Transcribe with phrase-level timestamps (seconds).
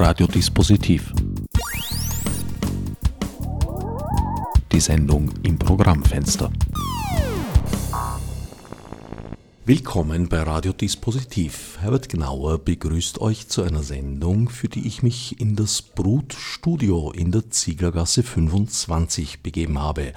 [0.00, 1.12] Radiodispositiv.
[4.70, 6.52] Die Sendung im Programmfenster.
[9.66, 11.78] Willkommen bei Radiodispositiv.
[11.80, 17.32] Herbert Gnauer begrüßt euch zu einer Sendung, für die ich mich in das Brutstudio in
[17.32, 20.12] der Zieglergasse 25 begeben habe.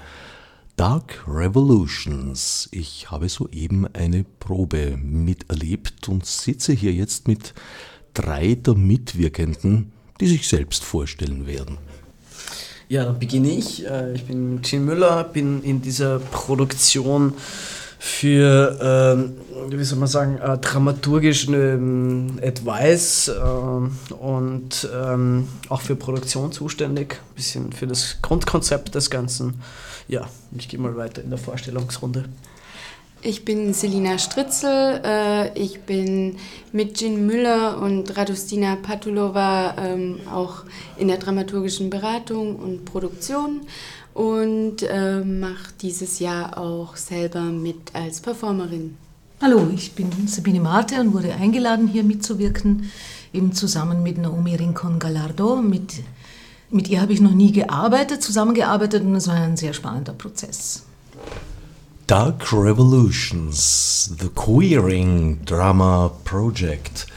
[0.75, 2.69] Dark Revolutions.
[2.71, 7.55] Ich habe soeben eine Probe miterlebt und sitze hier jetzt mit
[8.13, 11.77] drei der Mitwirkenden, die sich selbst vorstellen werden.
[12.89, 13.85] Ja, dann beginne ich.
[13.85, 17.33] Äh, ich bin Jim Müller, bin in dieser Produktion
[18.03, 19.33] für, ähm,
[19.69, 27.13] wie soll man sagen, äh, dramaturgischen ähm, Advice äh, und ähm, auch für Produktion zuständig,
[27.13, 29.61] ein bisschen für das Grundkonzept des Ganzen.
[30.07, 32.25] Ja, ich gehe mal weiter in der Vorstellungsrunde.
[33.23, 36.37] Ich bin Selina Stritzel, äh, ich bin
[36.71, 40.63] mit Jin Müller und Radustina Patulova ähm, auch
[40.97, 43.61] in der dramaturgischen Beratung und Produktion
[44.15, 48.97] und äh, mache dieses Jahr auch selber mit als Performerin.
[49.39, 52.89] Hallo, ich bin Sabine Marte und wurde eingeladen, hier mitzuwirken,
[53.33, 55.57] eben zusammen mit Naomi Rincon Gallardo.
[55.57, 55.93] Mit,
[56.71, 60.85] mit ihr habe ich noch nie gearbeitet, zusammengearbeitet und es war ein sehr spannender Prozess.
[62.11, 67.07] Dark Revolutions, The Queering Drama Project.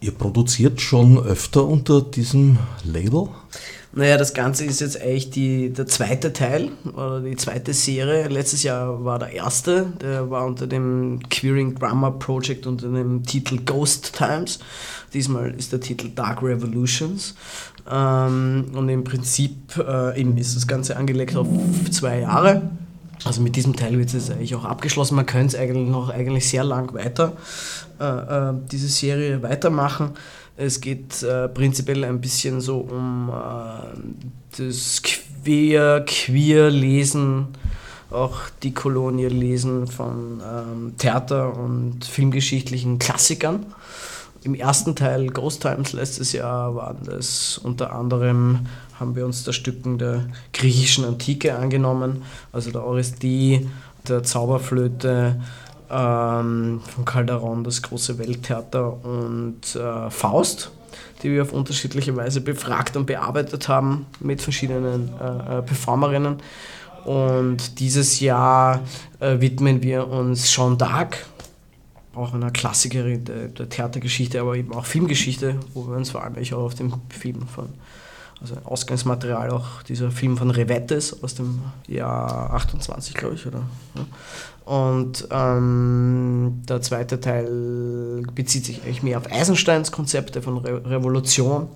[0.00, 3.30] Ihr produziert schon öfter unter diesem Label?
[3.92, 8.28] Naja, das Ganze ist jetzt eigentlich die, der zweite Teil oder die zweite Serie.
[8.28, 13.58] Letztes Jahr war der erste, der war unter dem Queering Drama Project unter dem Titel
[13.66, 14.60] Ghost Times.
[15.12, 17.34] Diesmal ist der Titel Dark Revolutions.
[17.90, 21.48] Ähm, und im Prinzip äh, eben ist das Ganze angelegt auf
[21.90, 22.70] zwei Jahre.
[23.24, 25.16] Also mit diesem Teil wird es eigentlich auch abgeschlossen.
[25.16, 27.36] Man könnte es eigentlich noch eigentlich sehr lang weiter,
[28.00, 30.12] äh, äh, diese Serie weitermachen.
[30.56, 37.48] Es geht äh, prinzipiell ein bisschen so um äh, das Queer, Queer-Lesen,
[38.10, 43.66] auch die Kolonie-Lesen von ähm, Theater- und filmgeschichtlichen Klassikern.
[44.44, 48.66] Im ersten Teil, Ghost Times letztes Jahr, waren das unter anderem
[48.98, 52.22] haben wir uns der Stücken der griechischen Antike angenommen,
[52.52, 53.68] also der Orestie,
[54.08, 55.40] der Zauberflöte,
[55.90, 60.70] ähm, von Calderon, das große Welttheater und äh, Faust,
[61.22, 66.36] die wir auf unterschiedliche Weise befragt und bearbeitet haben mit verschiedenen äh, äh Performerinnen.
[67.04, 68.80] Und dieses Jahr
[69.20, 71.14] äh, widmen wir uns Jeanne d'Arc,
[72.14, 76.34] auch einer Klassikerin der, der, Theatergeschichte, aber eben auch Filmgeschichte, wo wir uns vor allem
[76.52, 77.68] auch auf dem Film von
[78.40, 83.62] also Ausgangsmaterial auch dieser Film von Revettes aus dem Jahr 28, glaube ich, oder?
[84.64, 91.68] Und ähm, der zweite Teil bezieht sich eigentlich mehr auf Eisensteins Konzepte von Re Revolution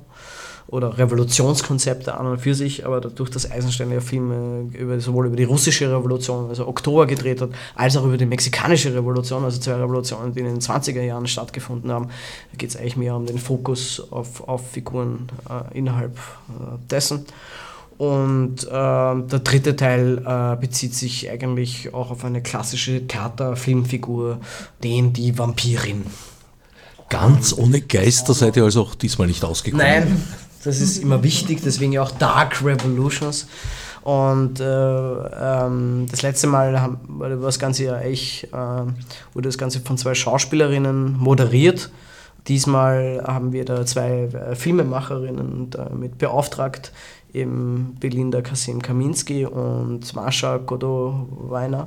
[0.69, 5.37] oder Revolutionskonzepte an und für sich, aber dadurch, dass Eisenstein ja Filme über, sowohl über
[5.37, 9.75] die russische Revolution, also Oktober gedreht hat, als auch über die mexikanische Revolution, also zwei
[9.75, 12.09] Revolutionen, die in den 20er Jahren stattgefunden haben,
[12.57, 17.27] geht es eigentlich mehr um den Fokus auf, auf Figuren äh, innerhalb äh, dessen.
[17.99, 24.41] Und äh, der dritte Teil äh, bezieht sich eigentlich auch auf eine klassische Theater-Filmfigur,
[24.83, 26.07] den die Vampirin.
[27.09, 29.87] Ganz ohne Geister seid ihr also auch diesmal nicht ausgekommen.
[29.87, 30.25] Nein,
[30.65, 33.47] das ist immer wichtig, deswegen ja auch Dark Revolutions.
[34.03, 38.57] Und äh, ähm, das letzte Mal haben, war das Ganze ja echt, äh,
[39.33, 41.91] wurde das Ganze von zwei Schauspielerinnen moderiert.
[42.49, 46.93] Diesmal haben wir da zwei äh, Filmemacherinnen damit beauftragt,
[47.33, 51.87] eben Belinda Kasim Kaminski und Marsha Godot-Weiner,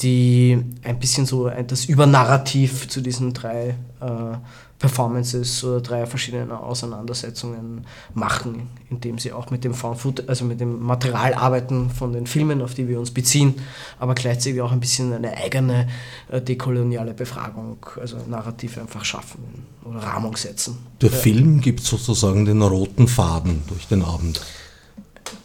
[0.00, 4.36] die ein bisschen so das Übernarrativ zu diesen drei äh,
[4.78, 10.82] Performances oder drei verschiedene Auseinandersetzungen machen, indem sie auch mit dem Found also mit dem
[10.82, 13.54] Material arbeiten von den Filmen, auf die wir uns beziehen,
[13.98, 15.88] aber gleichzeitig auch ein bisschen eine eigene
[16.28, 20.76] äh, dekoloniale Befragung, also Narrative einfach schaffen oder Rahmung setzen.
[21.00, 21.16] Der ja.
[21.16, 24.42] Film gibt sozusagen den roten Faden durch den Abend.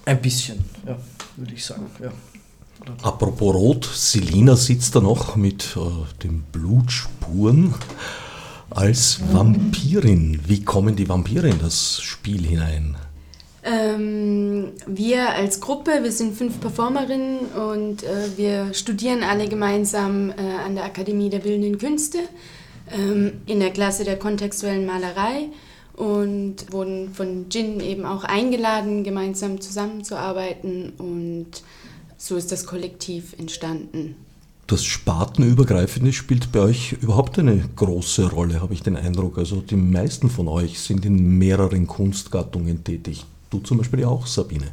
[0.03, 0.97] Ein bisschen, ja,
[1.37, 2.11] würde ich sagen, ja.
[3.03, 7.73] Apropos Rot, Selina sitzt da noch mit äh, den Blutspuren
[8.69, 10.39] als Vampirin.
[10.47, 12.95] Wie kommen die Vampire in das Spiel hinein?
[13.63, 20.33] Ähm, wir als Gruppe, wir sind fünf Performerinnen und äh, wir studieren alle gemeinsam äh,
[20.65, 22.19] an der Akademie der Bildenden Künste
[22.91, 25.49] ähm, in der Klasse der kontextuellen Malerei
[25.93, 31.61] und wurden von Jin eben auch eingeladen, gemeinsam zusammenzuarbeiten und
[32.21, 34.15] so ist das Kollektiv entstanden.
[34.67, 39.39] Das Spartenübergreifende spielt bei euch überhaupt eine große Rolle, habe ich den Eindruck.
[39.39, 43.25] Also die meisten von euch sind in mehreren Kunstgattungen tätig.
[43.49, 44.67] Du zum Beispiel auch, Sabine.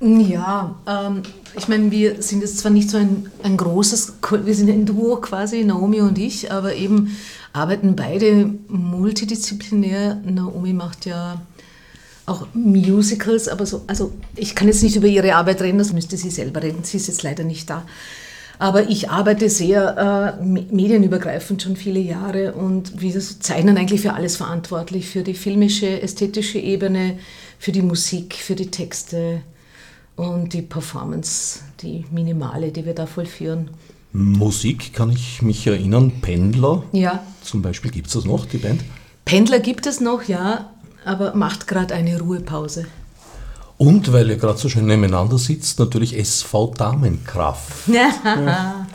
[0.00, 1.22] Ja, ähm,
[1.56, 4.14] ich meine, wir sind jetzt zwar nicht so ein, ein großes,
[4.44, 7.16] wir sind ein Duo quasi, Naomi und ich, aber eben
[7.52, 10.20] arbeiten beide multidisziplinär.
[10.24, 11.40] Naomi macht ja
[12.28, 16.16] auch Musicals, aber so, also ich kann jetzt nicht über ihre Arbeit reden, das müsste
[16.16, 17.84] sie selber reden, sie ist jetzt leider nicht da.
[18.60, 24.36] Aber ich arbeite sehr äh, medienübergreifend schon viele Jahre und wir zeichnen eigentlich für alles
[24.36, 27.18] verantwortlich, für die filmische, ästhetische Ebene,
[27.58, 29.42] für die Musik, für die Texte
[30.16, 33.70] und die Performance, die minimale, die wir da vollführen.
[34.12, 36.82] Musik kann ich mich erinnern, Pendler.
[36.92, 37.24] Ja.
[37.42, 38.82] Zum Beispiel gibt es das noch, die Band?
[39.24, 40.72] Pendler gibt es noch, ja,
[41.08, 42.86] aber macht gerade eine Ruhepause.
[43.78, 47.72] Und weil ihr gerade so schön nebeneinander sitzt, natürlich SV Damenkraft.
[47.86, 48.86] Ja.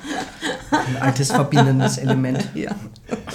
[0.71, 2.49] Ein altes verbindendes Element.
[2.55, 2.71] Ja.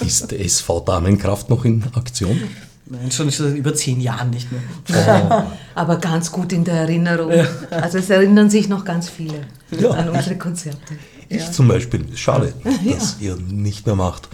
[0.01, 2.39] Ist der SV Damenkraft noch in Aktion?
[2.85, 4.61] Nein, schon seit über zehn Jahren nicht mehr.
[4.89, 5.43] Oh.
[5.75, 7.31] Aber ganz gut in der Erinnerung.
[7.31, 7.45] Ja.
[7.69, 9.41] Also es erinnern sich noch ganz viele
[9.71, 9.91] ja.
[9.91, 10.95] an unsere Konzerte.
[11.29, 11.51] Ich ja.
[11.51, 12.05] zum Beispiel.
[12.15, 12.53] Schade,
[12.89, 14.27] dass ihr nicht mehr macht.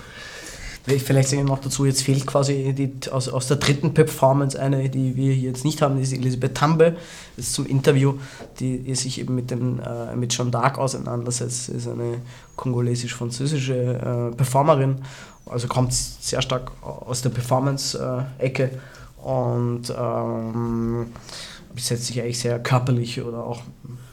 [0.85, 4.87] Vielleicht sage ich noch dazu, jetzt fehlt quasi die, aus, aus der dritten Performance eine,
[4.87, 6.95] die wir jetzt nicht haben, ist Elisabeth Tambe,
[7.35, 8.13] das ist zum Interview,
[8.59, 11.69] die, sich eben mit, dem, äh, mit Jeanne d'Arc auseinandersetzt.
[11.69, 12.19] Ist eine
[12.55, 13.73] kongolesisch-französische
[14.31, 14.97] äh, Performerin,
[15.47, 18.69] also kommt sehr stark aus der Performance-Ecke
[19.23, 21.07] und ähm,
[21.75, 23.61] setzt sich eigentlich sehr körperlich oder auch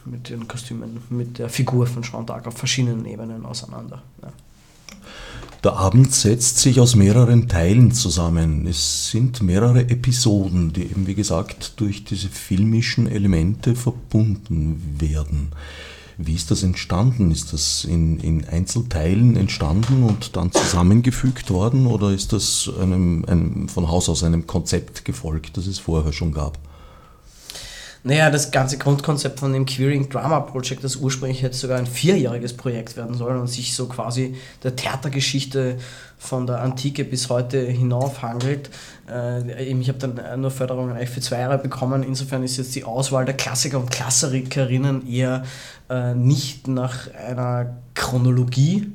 [0.06, 4.02] mit den Kostümen, mit der Figur von Jeanne d'Arc auf verschiedenen Ebenen auseinander.
[4.22, 4.32] Ja.
[5.64, 8.66] Der Abend setzt sich aus mehreren Teilen zusammen.
[8.66, 15.50] Es sind mehrere Episoden, die eben, wie gesagt, durch diese filmischen Elemente verbunden werden.
[16.18, 17.30] Wie ist das entstanden?
[17.30, 23.68] Ist das in, in Einzelteilen entstanden und dann zusammengefügt worden oder ist das einem, einem,
[23.68, 26.58] von Haus aus einem Konzept gefolgt, das es vorher schon gab?
[28.04, 32.52] Naja, das ganze Grundkonzept von dem Queering Drama Project, das ursprünglich jetzt sogar ein vierjähriges
[32.56, 34.34] Projekt werden soll und sich so quasi
[34.64, 35.76] der Theatergeschichte
[36.18, 38.70] von der Antike bis heute hinaufhangelt.
[39.08, 42.02] Äh, ich habe dann nur eigentlich für zwei Jahre bekommen.
[42.02, 45.44] Insofern ist jetzt die Auswahl der Klassiker und Klassikerinnen eher
[45.88, 48.90] äh, nicht nach einer Chronologie,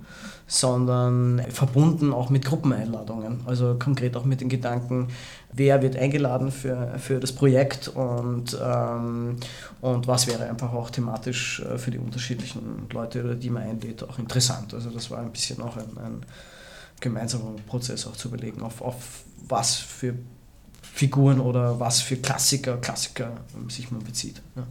[0.48, 3.42] sondern verbunden auch mit Gruppeneinladungen.
[3.46, 5.10] Also konkret auch mit den Gedanken,
[5.52, 9.36] wer wird eingeladen für, für das Projekt und, ähm,
[9.82, 14.18] und was wäre einfach auch thematisch äh, für die unterschiedlichen Leute, die man einlädt, auch
[14.20, 14.74] interessant.
[14.74, 16.26] Also das war ein bisschen auch ein, ein
[17.02, 20.16] gemeinsamer Prozess auch zu überlegen, auf, auf was für
[20.82, 23.32] Figuren oder was für Klassiker, Klassiker
[23.68, 24.42] sich man bezieht.
[24.56, 24.66] Ja.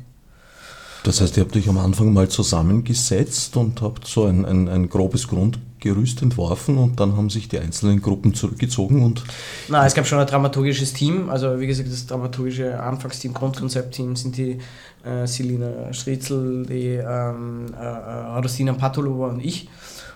[1.06, 4.88] Das heißt, ihr habt euch am Anfang mal zusammengesetzt und habt so ein, ein, ein
[4.88, 9.22] grobes Grundgerüst entworfen und dann haben sich die einzelnen Gruppen zurückgezogen und.
[9.68, 11.30] Na, es gab schon ein dramaturgisches Team.
[11.30, 14.58] Also wie gesagt, das dramaturgische Anfangsteam, Grundkonzeptteam sind die
[15.04, 19.68] äh, Selina Stritzel, die ähm, äh, Radostina Patolova und ich.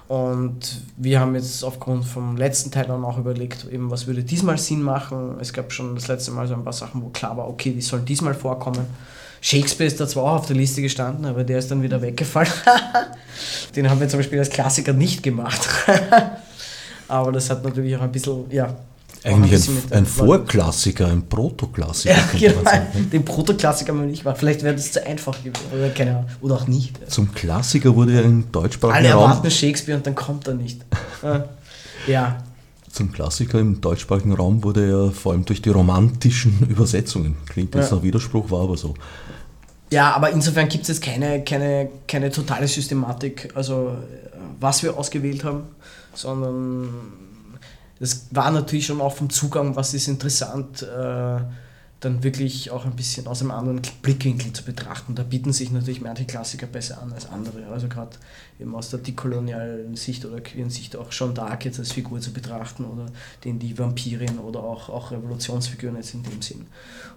[0.09, 4.59] Und wir haben jetzt aufgrund vom letzten Teil dann auch überlegt, eben, was würde diesmal
[4.59, 5.37] Sinn machen.
[5.41, 7.81] Es gab schon das letzte Mal so ein paar Sachen, wo klar war, okay, die
[7.81, 8.87] sollen diesmal vorkommen.
[9.41, 12.51] Shakespeare ist da zwar auch auf der Liste gestanden, aber der ist dann wieder weggefallen.
[13.77, 15.67] Den haben wir zum Beispiel als Klassiker nicht gemacht.
[17.09, 18.77] aber das hat natürlich auch ein bisschen, ja.
[19.23, 22.15] Eigentlich ein, ein, ein Vorklassiker, ein Protoklassiker.
[22.39, 22.71] Ja, genau.
[23.13, 24.37] Den Protoklassiker mal nicht machen.
[24.39, 25.67] Vielleicht wäre das zu einfach gewesen.
[25.75, 26.27] Oder, keine Ahnung.
[26.41, 26.99] oder auch nicht.
[27.11, 29.25] Zum Klassiker wurde ja im deutschsprachigen Alle Raum.
[29.25, 30.81] Alle erwarten Shakespeare und dann kommt er nicht.
[32.07, 32.39] ja.
[32.91, 37.37] Zum Klassiker im deutschsprachigen Raum wurde er vor allem durch die romantischen Übersetzungen.
[37.47, 37.97] Klingt jetzt ja.
[37.97, 38.95] nach Widerspruch, war aber so.
[39.93, 43.97] Ja, aber insofern gibt es jetzt keine, keine, keine totale Systematik, also
[44.61, 45.65] was wir ausgewählt haben,
[46.15, 46.89] sondern
[47.99, 51.41] es war natürlich schon auch vom Zugang, was ist interessant, äh,
[52.01, 55.15] dann wirklich auch ein bisschen aus einem anderen Blickwinkel zu betrachten.
[55.15, 57.67] Da bieten sich natürlich manche Klassiker besser an als andere.
[57.71, 58.17] Also gerade
[58.59, 62.33] eben aus der dekolonialen Sicht oder queeren Sicht auch Jean d'Arc jetzt als Figur zu
[62.33, 63.07] betrachten oder
[63.45, 66.67] den die Vampirin oder auch, auch Revolutionsfiguren jetzt in dem Sinn.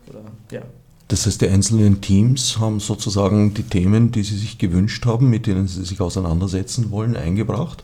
[0.10, 0.64] Oder, ja.
[1.08, 5.48] Das heißt, die einzelnen Teams haben sozusagen die Themen, die sie sich gewünscht haben, mit
[5.48, 7.84] denen sie sich auseinandersetzen wollen, eingebracht?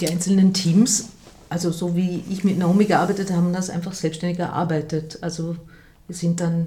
[0.00, 1.10] Die einzelnen Teams,
[1.48, 5.18] also so wie ich mit Naomi gearbeitet habe, haben das einfach selbstständig erarbeitet.
[5.20, 5.56] Also
[6.08, 6.66] wir sind dann,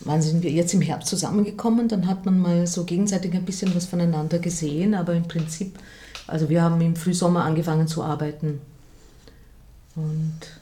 [0.00, 3.74] wann sind wir jetzt im Herbst zusammengekommen, dann hat man mal so gegenseitig ein bisschen
[3.74, 5.78] was voneinander gesehen, aber im Prinzip,
[6.26, 8.60] also wir haben im Frühsommer angefangen zu arbeiten.
[9.94, 10.61] Und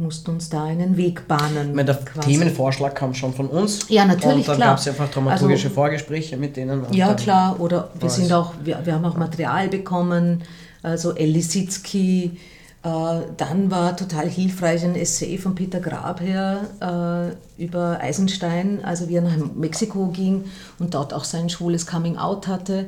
[0.00, 1.68] mussten uns da einen Weg bahnen.
[1.70, 2.30] Ich meine, der quasi.
[2.32, 3.88] Themenvorschlag kam schon von uns.
[3.88, 6.84] Ja, natürlich, Und dann gab es einfach dramaturgische Also- Vorgespräche mit denen.
[6.92, 7.60] Ja, klar.
[7.60, 10.42] Oder wir sind auch, wir, wir haben auch Material bekommen,
[10.82, 12.38] also El Lisitzky.
[12.82, 12.88] Äh,
[13.36, 19.16] dann war total hilfreich ein Essay von Peter Grab her äh, über Eisenstein, also wie
[19.16, 20.44] er nach Mexiko ging
[20.78, 22.86] und dort auch sein schwules Coming Out hatte.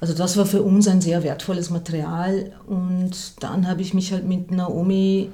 [0.00, 2.52] Also das war für uns ein sehr wertvolles Material.
[2.68, 5.30] Und dann habe ich mich halt mit Naomi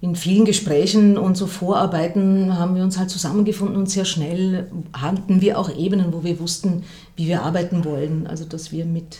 [0.00, 5.40] in vielen Gesprächen und so Vorarbeiten haben wir uns halt zusammengefunden und sehr schnell hatten
[5.40, 6.84] wir auch Ebenen, wo wir wussten,
[7.16, 8.26] wie wir arbeiten wollen.
[8.28, 9.18] Also dass wir mit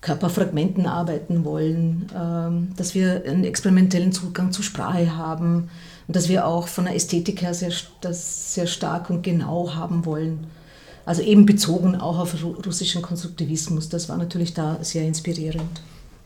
[0.00, 5.70] Körperfragmenten arbeiten wollen, ähm, dass wir einen experimentellen Zugang zur Sprache haben
[6.06, 10.04] und dass wir auch von der Ästhetik her sehr, das sehr stark und genau haben
[10.04, 10.46] wollen.
[11.04, 13.88] Also eben bezogen auch auf ru- russischen Konstruktivismus.
[13.88, 15.80] Das war natürlich da sehr inspirierend.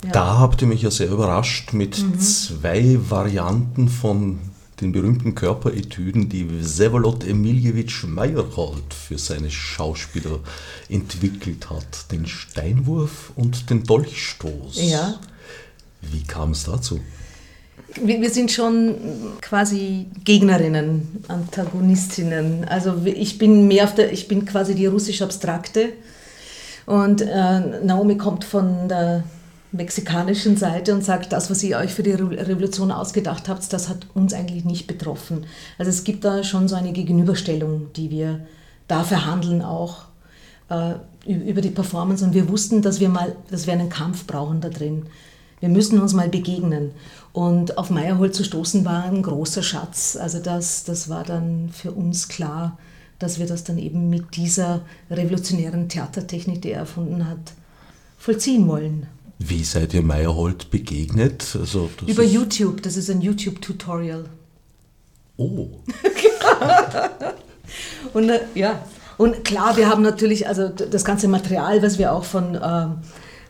[0.04, 0.10] Ja.
[0.10, 4.40] Da habt ihr mich ja sehr überrascht mit zwei Varianten von
[4.80, 10.40] den berühmten Körperetüden, die Vsevolod Emiljewitsch Meyerhold für seine Schauspieler
[10.88, 12.10] entwickelt hat.
[12.10, 14.90] Den Steinwurf und den Dolchstoß.
[14.90, 15.20] Ja.
[16.00, 17.00] Wie kam es dazu?
[18.02, 18.96] Wir, sind schon
[19.40, 22.64] quasi Gegnerinnen, Antagonistinnen.
[22.64, 25.90] Also ich bin mehr auf der, ich bin quasi die russisch-abstrakte
[26.86, 29.24] und äh, Naomi kommt von der
[29.72, 33.88] mexikanischen Seite und sagt, das, was ihr euch für die Re- Revolution ausgedacht habt, das
[33.88, 35.46] hat uns eigentlich nicht betroffen.
[35.78, 38.46] Also es gibt da schon so eine Gegenüberstellung, die wir
[38.86, 40.04] da verhandeln auch
[40.68, 40.94] äh,
[41.26, 44.68] über die Performance und wir wussten, dass wir mal, dass wir einen Kampf brauchen da
[44.68, 45.06] drin.
[45.60, 46.90] Wir müssen uns mal begegnen.
[47.32, 50.18] Und auf Meyerhold zu stoßen war ein großer Schatz.
[50.20, 52.76] Also das, das war dann für uns klar,
[53.18, 57.52] dass wir das dann eben mit dieser revolutionären Theatertechnik, die er erfunden hat,
[58.18, 59.06] vollziehen wollen.
[59.48, 61.56] Wie seid ihr Meyerhold begegnet?
[61.58, 64.26] Also, Über YouTube, das ist ein YouTube-Tutorial.
[65.36, 65.68] Oh,
[68.12, 68.84] Und äh, ja,
[69.18, 72.98] und klar, wir haben natürlich, also das ganze Material, was wir auch von ähm,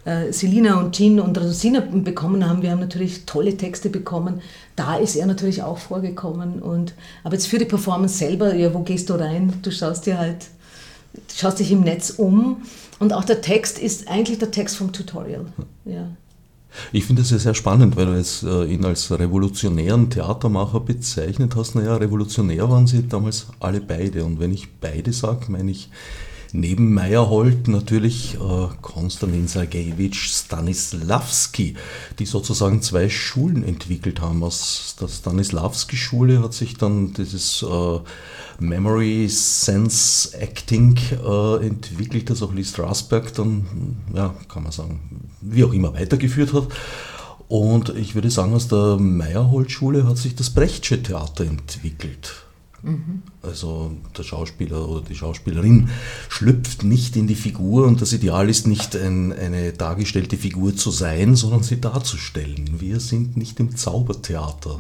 [0.05, 4.41] äh, Selina und Jean und Rosina bekommen haben, wir haben natürlich tolle Texte bekommen.
[4.77, 6.61] Da ist er natürlich auch vorgekommen.
[6.61, 6.95] Und,
[7.25, 9.53] aber jetzt für die Performance selber, ja, wo gehst du rein?
[9.63, 10.47] Du schaust dir halt,
[11.35, 12.63] schaust dich im Netz um.
[12.99, 15.47] Und auch der Text ist eigentlich der Text vom Tutorial.
[15.85, 16.09] Ja.
[16.93, 21.55] Ich finde es ja sehr spannend, weil du jetzt äh, ihn als revolutionären Theatermacher bezeichnet
[21.57, 21.75] hast.
[21.75, 24.25] Naja, revolutionär waren sie damals alle beide.
[24.25, 25.91] Und wenn ich beide sage, meine ich
[26.53, 31.75] neben Meyerhold natürlich äh, Konstantin Sergejewitsch Stanislavski,
[32.19, 34.43] die sozusagen zwei Schulen entwickelt haben.
[34.43, 37.99] Aus der Stanislavski-Schule hat sich dann dieses äh,
[38.61, 45.65] Memory Sense Acting äh, entwickelt, das auch Lee Strasberg dann, ja, kann man sagen, wie
[45.65, 46.69] auch immer weitergeführt hat.
[47.49, 52.42] Und ich würde sagen, aus der Meyerhold-Schule hat sich das Brechtsche Theater entwickelt.
[53.43, 55.89] Also der Schauspieler oder die Schauspielerin
[56.29, 60.91] schlüpft nicht in die Figur und das Ideal ist nicht ein, eine dargestellte Figur zu
[60.91, 62.81] sein, sondern sie darzustellen.
[62.81, 64.79] Wir sind nicht im Zaubertheater,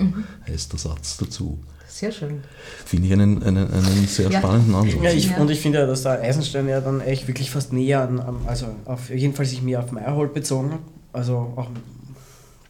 [0.48, 1.58] heißt der Satz dazu.
[1.88, 2.40] Sehr schön.
[2.86, 4.38] Finde ich einen, einen, einen sehr Ja.
[4.38, 5.02] spannenden Ansatz.
[5.02, 5.36] Ja, ich, Ja.
[5.36, 8.66] Und ich finde ja, dass der Eisenstein ja dann echt wirklich fast näher an, also
[8.86, 10.80] auf jeden Fall sich mehr auf Meyerhold bezogen hat.
[11.12, 11.68] Also auch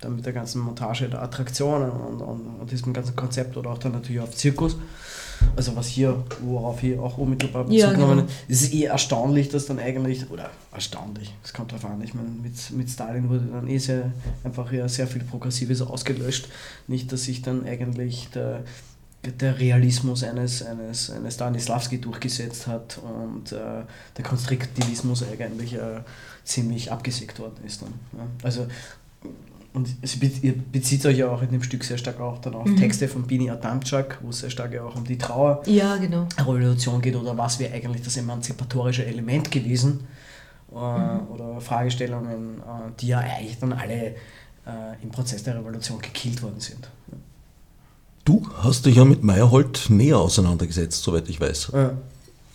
[0.01, 3.79] dann mit der ganzen Montage der Attraktionen und, und, und diesem ganzen Konzept oder auch
[3.79, 4.77] dann natürlich auf Zirkus.
[5.57, 8.29] Also was hier, worauf hier auch unmittelbar Bezug Ja, genommen genau.
[8.49, 12.15] ist, es ist eh erstaunlich, dass dann eigentlich, oder erstaunlich, es kommt drauf an, ich
[12.15, 14.13] meine, mit, mit Stalin wurde dann eh sehr,
[14.45, 16.49] einfach ja sehr viel Progressives ausgelöscht.
[16.87, 18.65] Nicht, dass sich dann eigentlich der,
[19.25, 23.83] der Realismus eines, eines, eines Stanislavski durchgesetzt hat und äh,
[24.17, 26.01] der Konstruktivismus eigentlich äh,
[26.45, 27.83] ziemlich abgesägt worden ist.
[27.83, 28.27] Dann, ja.
[28.43, 28.67] Also,
[29.75, 32.69] und es ihr bezieht euch ja auch in dem Stück sehr stark auch dann auf
[32.79, 36.27] Texte von Bini Adamczak, wo es sehr stark ja auch um die Trauer Ja, genau.
[36.39, 40.01] Revolution geht oder was wäre eigentlich das emanzipatorische Element gewesen
[40.71, 44.15] äh, oder Fragestellungen, äh, die ja eigentlich dann alle äh,
[45.03, 46.89] im Prozess der Revolution gekillt worden sind.
[48.25, 51.71] Du hast dich ja mit Meyerhold näher auseinandergesetzt, soweit ich weiß.
[51.73, 51.93] Ja.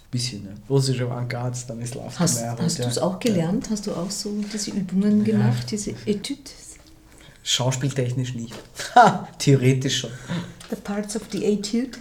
[0.09, 0.51] Bisschen, ne?
[0.69, 2.83] Russische Avantgarde, Stanislavski, Hast, Meyerhold, hast ja.
[2.86, 3.69] du es auch gelernt?
[3.69, 5.33] Hast du auch so diese Übungen Ja.
[5.33, 6.66] gemacht, diese Etudes?
[7.48, 8.54] Schauspieltechnisch nicht.
[8.96, 10.10] Ha, Theoretisch schon.
[10.70, 11.92] The parts of the etude?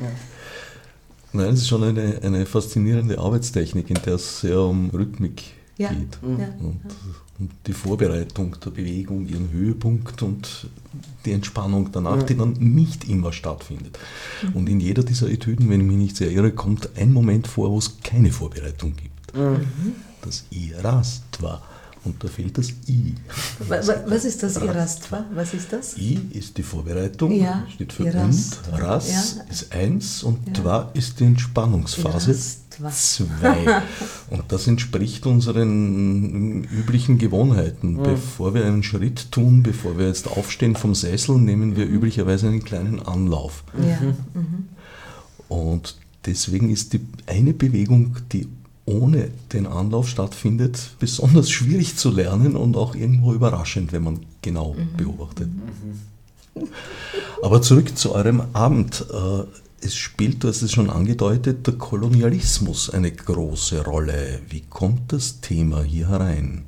[1.32, 5.44] Nein, es ist schon eine, eine faszinierende Arbeitstechnik, in der es sehr um Rhythmik
[5.78, 5.90] Ja.
[5.90, 6.18] geht.
[6.22, 6.48] Ja.
[6.58, 6.80] Und,
[7.38, 10.66] und die Vorbereitung der Bewegung, ihren Höhepunkt und
[11.24, 13.98] die Entspannung danach, die dann nicht immer stattfindet.
[14.42, 14.52] Mhm.
[14.56, 17.70] Und in jeder dieser Etüden, wenn ich mich nicht sehr irre, kommt ein Moment vor,
[17.70, 19.36] wo es keine Vorbereitung gibt.
[19.36, 19.64] Mhm.
[20.22, 21.62] Das Irastva.
[22.06, 23.14] Und da fehlt das I.
[23.68, 25.26] Was ist das Irastva?
[25.34, 25.98] Was ist das?
[25.98, 28.60] I ist die Vorbereitung, ja, steht für Irast.
[28.72, 29.42] und, Ras ja.
[29.50, 30.52] ist eins und ja.
[30.54, 32.34] Twa ist die Entspannungsphase.
[32.90, 33.82] Zwei.
[34.30, 37.94] Und das entspricht unseren üblichen Gewohnheiten.
[37.94, 38.02] Mhm.
[38.02, 42.64] Bevor wir einen Schritt tun, bevor wir jetzt aufstehen vom Sessel, nehmen wir üblicherweise einen
[42.64, 43.64] kleinen Anlauf.
[43.78, 43.98] Ja.
[44.34, 44.68] Mhm.
[45.48, 45.96] Und
[46.26, 48.46] deswegen ist die eine Bewegung, die
[48.86, 54.74] ohne den Anlauf stattfindet, besonders schwierig zu lernen und auch irgendwo überraschend, wenn man genau
[54.74, 54.96] mhm.
[54.96, 55.48] beobachtet.
[55.48, 56.62] Mhm.
[57.42, 59.04] Aber zurück zu eurem Abend.
[59.12, 59.42] Äh,
[59.82, 64.40] es spielt, du hast es schon angedeutet, der Kolonialismus eine große Rolle.
[64.48, 66.64] Wie kommt das Thema hier herein?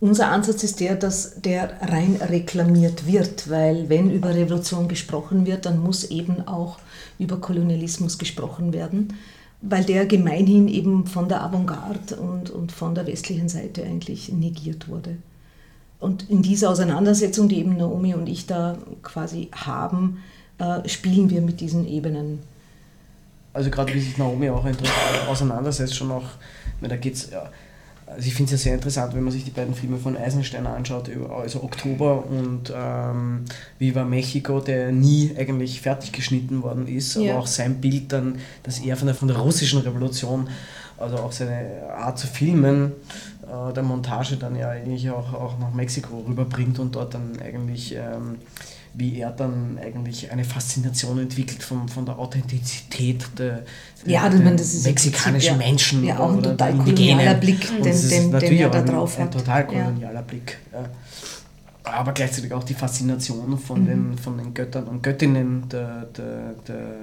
[0.00, 5.66] Unser Ansatz ist der, dass der rein reklamiert wird, weil wenn über Revolution gesprochen wird,
[5.66, 6.78] dann muss eben auch
[7.18, 9.14] über Kolonialismus gesprochen werden
[9.62, 14.88] weil der gemeinhin eben von der Avantgarde und, und von der westlichen Seite eigentlich negiert
[14.88, 15.16] wurde.
[16.00, 20.18] Und in dieser Auseinandersetzung, die eben Naomi und ich da quasi haben,
[20.58, 22.40] äh, spielen wir mit diesen Ebenen.
[23.52, 24.66] Also gerade wie sich Naomi auch
[25.28, 26.24] auseinandersetzt, schon auch,
[26.80, 27.48] da geht es ja,
[28.14, 30.66] also ich finde es ja sehr interessant, wenn man sich die beiden Filme von Eisenstein
[30.66, 33.44] anschaut, also Oktober und ähm,
[33.78, 37.32] Viva Mexico, der nie eigentlich fertig geschnitten worden ist, ja.
[37.32, 40.48] aber auch sein Bild dann, dass er von der, von der russischen Revolution,
[40.98, 42.92] also auch seine Art zu filmen,
[43.42, 47.94] äh, der Montage dann ja eigentlich auch, auch nach Mexiko rüberbringt und dort dann eigentlich
[47.94, 48.38] ähm,
[48.94, 53.62] wie er dann eigentlich eine Faszination entwickelt von, von der Authentizität der,
[54.04, 56.04] ja, der das mexikanischen ja, Menschen.
[56.04, 59.34] Ja, auch ein total kolonialer Blick, den, den, den er da drauf ein, hat.
[59.34, 60.20] Ein total kolonialer ja.
[60.20, 60.58] Blick.
[61.84, 63.86] Aber gleichzeitig auch die Faszination von, mhm.
[63.86, 66.94] den, von den Göttern und Göttinnen der, der, der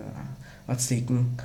[0.68, 1.38] Azteken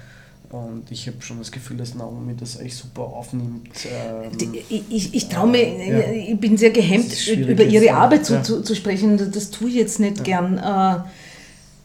[0.55, 3.71] und ich habe schon das Gefühl, dass Naomi das echt super aufnimmt.
[3.85, 6.11] Ähm, ich, ich, ich traue mir, ja.
[6.13, 8.43] ich bin sehr gehemmt, über ihre Arbeit zu, ja.
[8.43, 9.33] zu, zu, sprechen.
[9.33, 10.23] Das tue ich jetzt nicht ja.
[10.23, 10.59] gern.
[10.59, 11.09] Äh,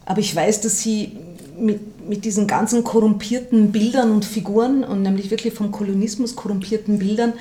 [0.05, 1.17] aber ich weiß, dass sie
[1.59, 7.33] mit, mit diesen ganzen korrumpierten Bildern und Figuren, und nämlich wirklich vom Kolonismus korrumpierten Bildern,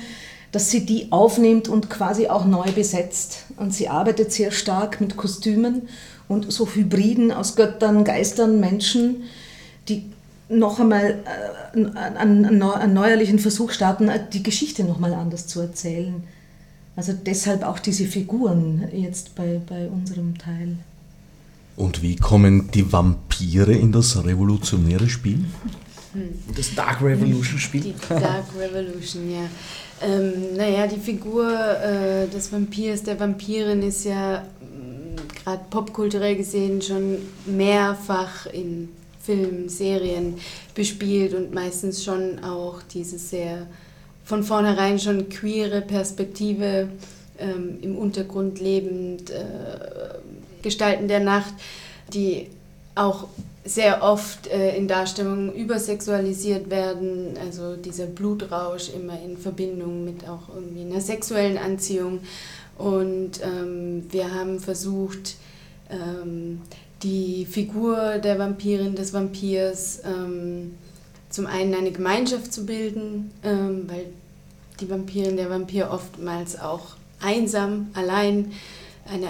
[0.51, 3.45] dass sie die aufnimmt und quasi auch neu besetzt.
[3.57, 5.89] Und sie arbeitet sehr stark mit Kostümen
[6.27, 9.23] und so Hybriden aus Göttern, Geistern, Menschen,
[9.87, 10.05] die
[10.49, 11.19] noch einmal
[11.75, 16.23] äh, einen, einen neuerlichen Versuch starten, die Geschichte noch mal anders zu erzählen.
[16.95, 20.75] Also deshalb auch diese Figuren jetzt bei, bei unserem Teil.
[21.77, 25.45] Und wie kommen die Vampire in das revolutionäre Spiel?
[26.55, 27.81] Das Dark Revolution Spiel.
[27.81, 29.47] Die Dark Revolution, ja.
[30.01, 36.81] Ähm, naja, die Figur äh, des Vampirs, der Vampirin ist ja mm, gerade popkulturell gesehen
[36.81, 38.89] schon mehrfach in
[39.29, 40.39] Filmen, Serien
[40.73, 43.67] bespielt und meistens schon auch diese sehr
[44.25, 46.89] von vornherein schon queere Perspektive
[47.37, 49.37] ähm, im Untergrund lebend, äh,
[50.63, 51.53] Gestalten der Nacht,
[52.11, 52.47] die
[52.95, 53.27] auch
[53.65, 60.49] sehr oft äh, in Darstellungen übersexualisiert werden, also dieser Blutrausch immer in Verbindung mit auch
[60.55, 62.21] irgendwie einer sexuellen Anziehung.
[62.79, 65.35] Und ähm, wir haben versucht,
[65.91, 66.61] ähm,
[67.03, 70.75] die Figur der Vampirin, des Vampirs, ähm,
[71.29, 74.05] zum einen eine Gemeinschaft zu bilden, ähm, weil
[74.79, 78.51] die Vampirin, der Vampir oftmals auch einsam, allein
[79.05, 79.27] eine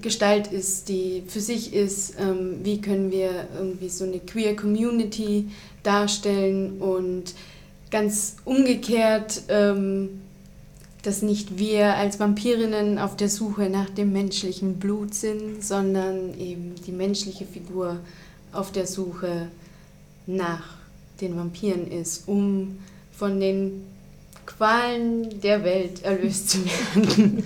[0.00, 2.14] Gestalt ist, die für sich ist.
[2.18, 5.48] Ähm, wie können wir irgendwie so eine queer Community
[5.82, 7.34] darstellen und
[7.90, 10.20] ganz umgekehrt ähm,
[11.04, 16.74] dass nicht wir als Vampirinnen auf der Suche nach dem menschlichen Blut sind, sondern eben
[16.86, 17.98] die menschliche Figur
[18.52, 19.48] auf der Suche
[20.26, 20.62] nach
[21.20, 22.78] den Vampiren ist, um
[23.12, 23.82] von den
[24.46, 27.44] Qualen der Welt erlöst zu werden.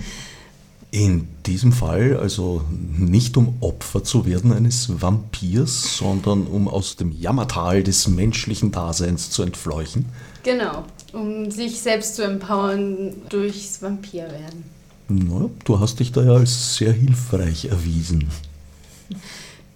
[0.91, 2.63] In diesem Fall also
[2.97, 9.29] nicht um Opfer zu werden eines Vampirs, sondern um aus dem Jammertal des menschlichen Daseins
[9.29, 10.05] zu entfleuchen.
[10.43, 14.63] Genau um sich selbst zu empowern durchs Vampirwerden.
[15.07, 18.29] Na, du hast dich da ja als sehr hilfreich erwiesen.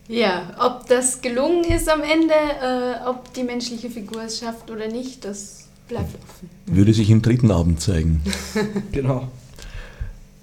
[0.07, 4.87] Ja, ob das gelungen ist am Ende, äh, ob die menschliche Figur es schafft oder
[4.87, 6.49] nicht, das bleibt offen.
[6.67, 8.21] Würde sich im dritten Abend zeigen.
[8.91, 9.29] genau.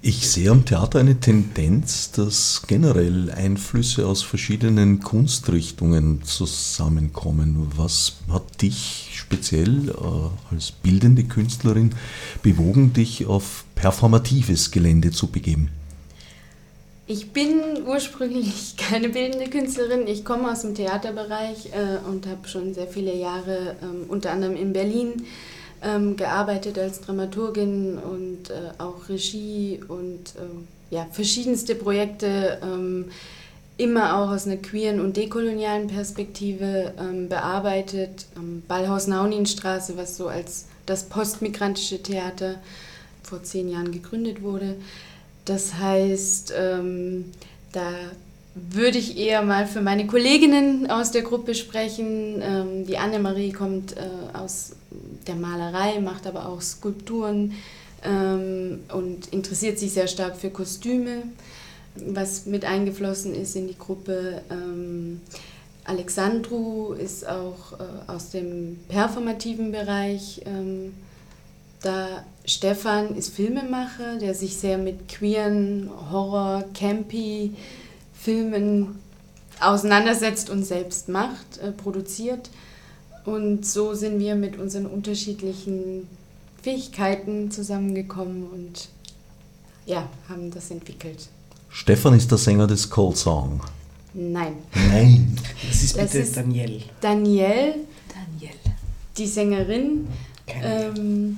[0.02, 7.70] Ich sehe am Theater eine Tendenz, dass generell Einflüsse aus verschiedenen Kunstrichtungen zusammenkommen.
[7.76, 11.90] Was hat dich speziell äh, als bildende Künstlerin
[12.42, 15.68] bewogen, dich auf performatives Gelände zu begeben?
[17.06, 20.06] Ich bin ursprünglich keine bildende Künstlerin.
[20.06, 24.56] Ich komme aus dem Theaterbereich äh, und habe schon sehr viele Jahre, äh, unter anderem
[24.56, 25.26] in Berlin,
[25.82, 33.06] ähm, gearbeitet als Dramaturgin und äh, auch Regie und ähm, ja, verschiedenste Projekte, ähm,
[33.76, 38.26] immer auch aus einer queeren und dekolonialen Perspektive ähm, bearbeitet.
[38.36, 42.56] Am Ballhaus Nauninstraße, was so als das postmigrantische Theater
[43.22, 44.76] vor zehn Jahren gegründet wurde.
[45.46, 47.32] Das heißt, ähm,
[47.72, 47.90] da
[48.54, 52.42] würde ich eher mal für meine Kolleginnen aus der Gruppe sprechen.
[52.42, 54.72] Ähm, die Annemarie kommt äh, aus
[55.26, 57.54] der Malerei, macht aber auch Skulpturen
[58.04, 61.22] ähm, und interessiert sich sehr stark für Kostüme,
[61.94, 64.42] was mit eingeflossen ist in die Gruppe.
[64.50, 65.20] Ähm,
[65.84, 70.92] Alexandru ist auch äh, aus dem performativen Bereich ähm,
[71.82, 72.24] da.
[72.46, 77.52] Stefan ist Filmemacher, der sich sehr mit queeren, Horror, Campy
[78.22, 78.98] Filmen
[79.60, 82.50] auseinandersetzt und selbst macht, äh, produziert.
[83.24, 86.08] Und so sind wir mit unseren unterschiedlichen
[86.62, 88.88] Fähigkeiten zusammengekommen und
[89.86, 91.28] ja, haben das entwickelt.
[91.68, 93.60] Stefan ist der Sänger des Cold Song.
[94.12, 94.54] Nein.
[94.74, 95.36] Nein.
[95.68, 96.82] Das ist bitte Danielle.
[97.00, 97.74] Danielle,
[98.08, 98.56] Daniel.
[99.16, 100.08] die Sängerin,
[100.46, 101.36] Keine ähm,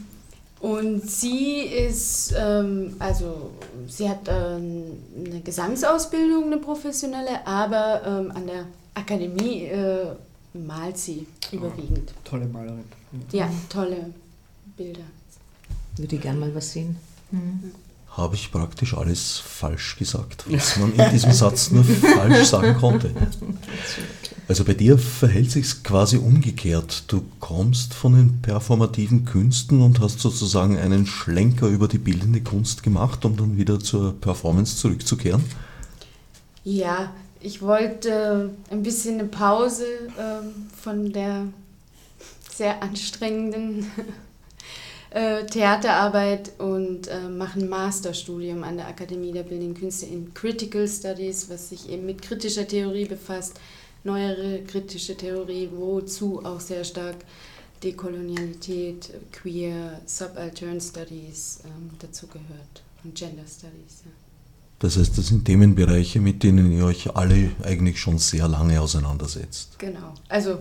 [0.62, 3.50] und sie ist, ähm, also
[3.88, 4.84] sie hat ähm,
[5.26, 10.06] eine Gesangsausbildung, eine professionelle, aber ähm, an der Akademie äh,
[10.54, 12.14] malt sie überwiegend.
[12.22, 12.84] tolle Malerin.
[13.32, 14.12] Ja, tolle
[14.76, 15.02] Bilder.
[15.96, 16.96] Würde ich gerne mal was sehen.
[18.10, 23.10] Habe ich praktisch alles falsch gesagt, was man in diesem Satz nur falsch sagen konnte.
[24.52, 27.04] Also bei dir verhält sich quasi umgekehrt.
[27.06, 32.82] Du kommst von den performativen Künsten und hast sozusagen einen Schlenker über die bildende Kunst
[32.82, 35.42] gemacht, um dann wieder zur Performance zurückzukehren.
[36.64, 39.86] Ja, ich wollte ein bisschen eine Pause
[40.20, 41.46] ähm, von der
[42.54, 43.86] sehr anstrengenden
[45.12, 50.86] äh, Theaterarbeit und äh, mache ein Masterstudium an der Akademie der Bildenden Künste in Critical
[50.86, 53.58] Studies, was sich eben mit kritischer Theorie befasst,
[54.04, 57.16] neuere kritische Theorie, wozu auch sehr stark
[57.82, 64.02] Dekolonialität, Queer, Subaltern Studies ähm, dazu gehört und Gender Studies.
[64.04, 64.12] Ja.
[64.78, 69.78] Das heißt, das sind Themenbereiche, mit denen ihr euch alle eigentlich schon sehr lange auseinandersetzt.
[69.78, 70.14] Genau.
[70.28, 70.58] Also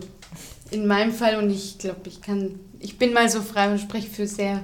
[0.70, 4.08] in meinem Fall und ich glaube, ich kann, ich bin mal so frei und spreche
[4.08, 4.62] für sehr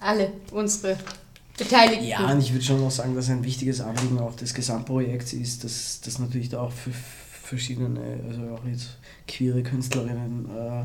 [0.00, 0.96] alle unsere
[1.56, 2.06] Beteiligten.
[2.06, 5.64] Ja, und ich würde schon auch sagen, dass ein wichtiges Anliegen auch des Gesamtprojekts ist,
[5.64, 6.90] dass das natürlich da auch für
[7.44, 10.84] verschiedene, also auch jetzt queere Künstlerinnen äh,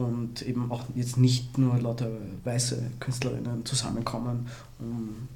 [0.00, 2.10] und eben auch jetzt nicht nur lauter
[2.44, 5.28] weiße Künstlerinnen zusammenkommen, um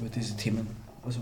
[0.00, 0.66] über diese Themen,
[1.04, 1.20] also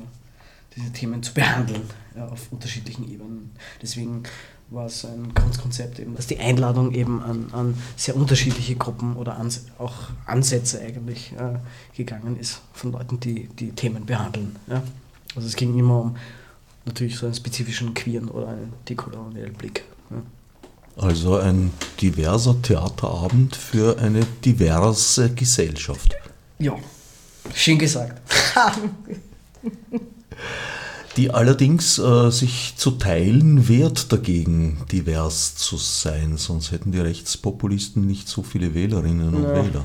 [0.76, 1.82] diese Themen zu behandeln
[2.16, 3.50] ja, auf unterschiedlichen Ebenen.
[3.80, 4.24] Deswegen
[4.70, 9.38] war es ein Grundkonzept eben, dass die Einladung eben an, an sehr unterschiedliche Gruppen oder
[9.38, 11.58] ans, auch Ansätze eigentlich äh,
[11.96, 14.56] gegangen ist von Leuten, die die Themen behandeln.
[14.66, 14.82] Ja.
[15.34, 16.16] Also es ging immer um
[16.84, 19.84] natürlich so einen spezifischen queeren oder einen dekolonialen Blick.
[20.10, 20.22] Ja.
[21.02, 26.16] Also ein diverser Theaterabend für eine diverse Gesellschaft.
[26.58, 26.74] ja,
[27.54, 28.20] schön gesagt.
[31.16, 38.06] Die allerdings äh, sich zu teilen wehrt dagegen, divers zu sein, sonst hätten die Rechtspopulisten
[38.06, 39.54] nicht so viele Wählerinnen und Ja.
[39.56, 39.84] Wähler.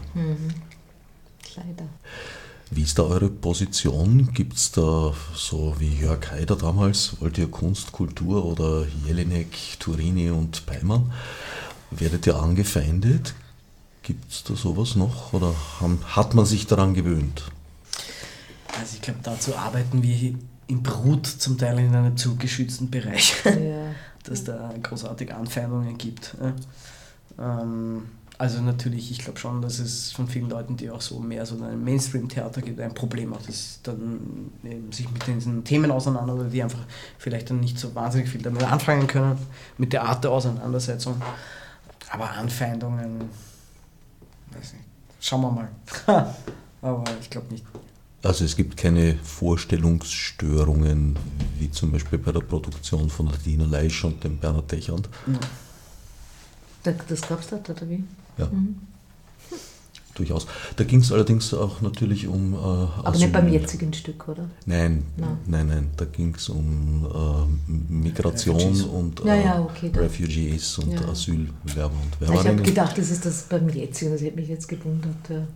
[1.56, 1.88] Leider.
[2.76, 4.34] Wie ist da eure Position?
[4.34, 10.32] Gibt es da so wie Jörg Haider damals, wollt ihr Kunst, Kultur oder Jelinek, Turini
[10.32, 11.14] und Peimann?
[11.92, 13.36] Werdet ihr angefeindet?
[14.02, 17.44] Gibt es da sowas noch oder haben, hat man sich daran gewöhnt?
[18.80, 20.34] Also ich glaube, dazu arbeiten wir
[20.66, 23.36] im Brut zum Teil in einem zu geschützten Bereich.
[23.46, 23.52] Ja.
[24.24, 26.36] dass da großartige Anfeindungen gibt.
[26.42, 27.62] ja.
[27.62, 28.04] Ähm,
[28.38, 31.62] also natürlich, ich glaube schon, dass es von vielen Leuten, die auch so mehr so
[31.64, 36.46] ein Mainstream-Theater gibt, ein Problem auch, dass dann eben sich mit diesen Themen auseinander oder
[36.46, 36.80] die einfach
[37.20, 39.38] vielleicht dann nicht so wahnsinnig viel damit anfangen können,
[39.78, 41.22] mit der Art der Auseinandersetzung.
[42.12, 43.22] Aber Anfeindungen,
[44.52, 44.86] weiß nicht,
[45.20, 45.70] schauen wir mal.
[46.82, 47.66] Aber ich glaube nicht.
[48.24, 51.18] Also es gibt keine Vorstellungsstörungen,
[51.60, 55.10] wie zum Beispiel bei der Produktion von der Dina Leisch und dem Bernhard Techand.
[56.84, 58.04] Da- Das gab's dort, oder wie?
[58.38, 58.50] Ja,
[60.16, 60.46] durchaus.
[60.76, 62.54] Da ging es allerdings auch natürlich um...
[62.54, 64.48] Äh, Aber Asyl- nicht beim jetzigen Stück, oder?
[64.68, 65.38] Nein, Nein.
[65.48, 68.82] nein, nein, da ging es um äh, Migration Refugees.
[68.84, 71.02] und Ja, äh, ja, okay, da- Refugees und Ja.
[71.08, 72.64] Asylwerber und Ich habe Werberinnen.
[72.64, 75.16] gedacht, das ist das beim jetzigen, das hätte mich jetzt gewundert.
[75.30, 75.48] Ja.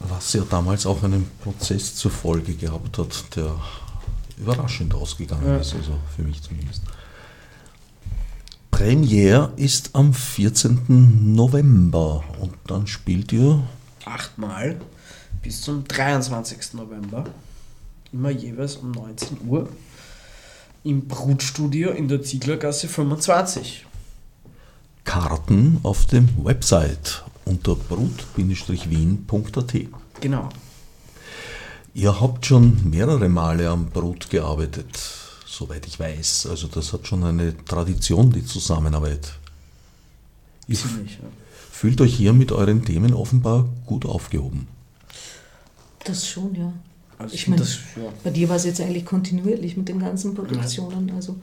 [0.00, 3.54] Was ja damals auch einen Prozess zur Folge gehabt hat, der
[4.38, 5.56] überraschend ausgegangen Ja.
[5.58, 6.82] ist, also für mich zumindest.
[8.74, 11.32] Premiere ist am 14.
[11.32, 13.62] November und dann spielt ihr
[14.04, 14.80] achtmal
[15.44, 16.74] bis zum 23.
[16.74, 17.24] November,
[18.12, 19.68] immer jeweils um 19 Uhr,
[20.82, 23.86] im Brutstudio in der Zieglergasse 25.
[25.04, 29.74] Karten auf dem Website unter brut-wien.at.
[30.20, 30.48] Genau.
[31.94, 34.98] Ihr habt schon mehrere Male am Brut gearbeitet,
[35.56, 36.46] soweit ich weiß.
[36.46, 39.34] Also das hat schon eine Tradition, die Zusammenarbeit.
[40.66, 41.28] Ihr Ziemlich, ja.
[41.70, 44.66] fühlt euch hier mit euren Themen offenbar gut aufgehoben.
[46.04, 46.72] Das schon, ja.
[47.18, 48.12] Also ich ich meine, ja.
[48.22, 51.10] bei dir war es jetzt eigentlich kontinuierlich mit den ganzen Produktionen.
[51.12, 51.36] Also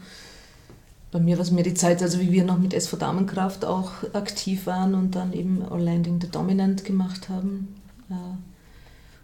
[1.12, 3.91] bei mir war es mir die Zeit, also wie wir noch mit SV Damenkraft auch
[4.13, 7.76] aktiv waren und dann eben All Landing the Dominant gemacht haben.
[8.10, 8.38] Ja.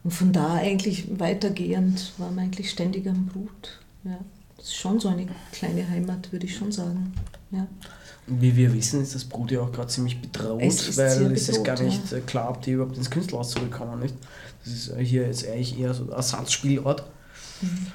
[0.04, 3.80] Und von da eigentlich weitergehend waren wir eigentlich ständig am Brut.
[4.04, 4.20] Ja.
[4.68, 7.14] Ist schon so eine kleine Heimat, würde ich schon sagen.
[7.52, 7.66] Ja.
[8.26, 11.44] Wie wir wissen, ist das Brut ja auch gerade ziemlich bedroht, Es weil sehr es
[11.44, 11.84] ist bedroht, gar ja.
[11.86, 14.02] nicht äh, klar, ob die überhaupt ins Künstlerhaus zurückkommen.
[14.02, 14.16] Nicht?
[14.66, 17.06] Das ist äh, hier jetzt eigentlich eher so ein Ersatzspielort.
[17.62, 17.88] Mhm.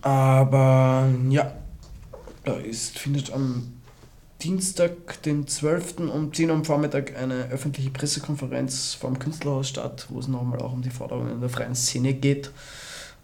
[0.00, 1.52] Aber ja,
[2.44, 3.74] da ist, findet am
[4.42, 5.98] Dienstag, den 12.
[5.98, 10.72] um 10 Uhr am Vormittag eine öffentliche Pressekonferenz vom Künstlerhaus statt, wo es nochmal auch
[10.72, 12.50] um die Forderungen der freien Szene geht.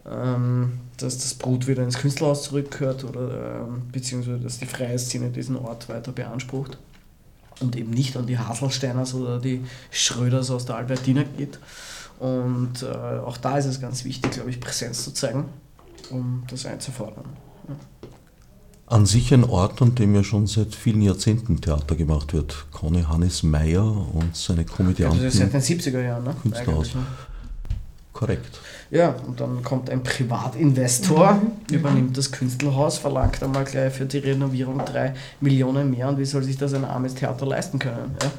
[0.09, 5.29] Ähm, dass das Brut wieder ins Künstlerhaus zurückgehört oder ähm, beziehungsweise dass die freie Szene
[5.29, 6.77] diesen Ort weiter beansprucht
[7.61, 9.61] und eben nicht an die Haselsteiners oder die
[9.91, 11.57] Schröders aus der Albertina geht.
[12.19, 12.87] Und äh,
[13.19, 15.45] auch da ist es ganz wichtig, glaube ich, Präsenz zu zeigen,
[16.09, 17.25] um das einzufordern.
[18.85, 22.67] An sich ein Ort, an dem ja schon seit vielen Jahrzehnten Theater gemacht wird.
[22.71, 25.23] Conny Hannes Meyer und seine Ja, Komödianten.
[25.23, 26.35] ist seit den 70er Jahren, ne?
[26.43, 26.91] Künstlerhaus.
[28.13, 28.59] Korrekt.
[28.91, 31.75] Ja, und dann kommt ein Privatinvestor, Mhm.
[31.75, 36.43] übernimmt das Künstlerhaus, verlangt einmal gleich für die Renovierung drei Millionen mehr und wie soll
[36.43, 38.15] sich das ein armes Theater leisten können?
[38.21, 38.31] Ja?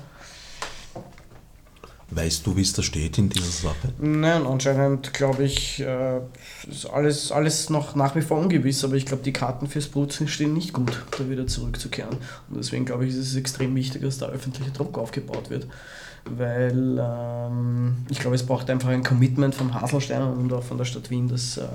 [2.11, 3.93] Weißt du, wie es da steht in dieser Sache?
[3.99, 6.21] Nein, anscheinend glaube ich, äh,
[6.71, 10.13] ist alles, alles noch nach wie vor ungewiss, aber ich glaube, die Karten fürs Brut
[10.27, 12.17] stehen nicht gut, da wieder zurückzukehren.
[12.49, 15.67] Und deswegen glaube ich, ist es extrem wichtig, dass da öffentlicher Druck aufgebaut wird.
[16.25, 20.85] Weil ähm, ich glaube, es braucht einfach ein Commitment vom Haselstein und auch von der
[20.85, 21.67] Stadt Wien, dass äh,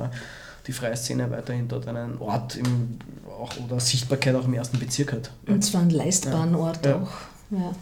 [0.65, 5.13] die freie Szene weiterhin dort einen Ort im, auch, oder Sichtbarkeit auch im ersten Bezirk
[5.13, 5.31] hat.
[5.47, 6.95] Und zwar einen leistbaren Ort Ja.
[6.95, 7.11] auch.
[7.51, 7.73] Ja.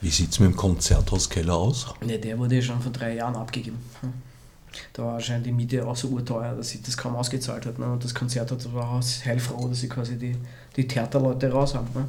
[0.00, 1.94] Wie sieht es mit dem Konzerthauskeller aus?
[2.04, 3.78] Ne, der wurde ja schon vor drei Jahren abgegeben.
[4.00, 4.12] Hm.
[4.94, 7.78] Da war anscheinend die Miete auch so urteuer, dass sich das kaum ausgezahlt hat.
[7.78, 7.86] Ne?
[7.86, 10.36] Und das Konzert hat war auch heilfroh, dass sie quasi die,
[10.76, 11.88] die Theaterleute raus haben.
[11.94, 12.04] Ne?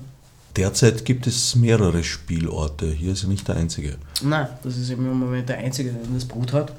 [0.55, 2.91] Derzeit gibt es mehrere Spielorte.
[2.91, 3.95] Hier ist ja nicht der einzige.
[4.21, 6.73] Nein, das ist eben im Moment der einzige, der das Brut hat.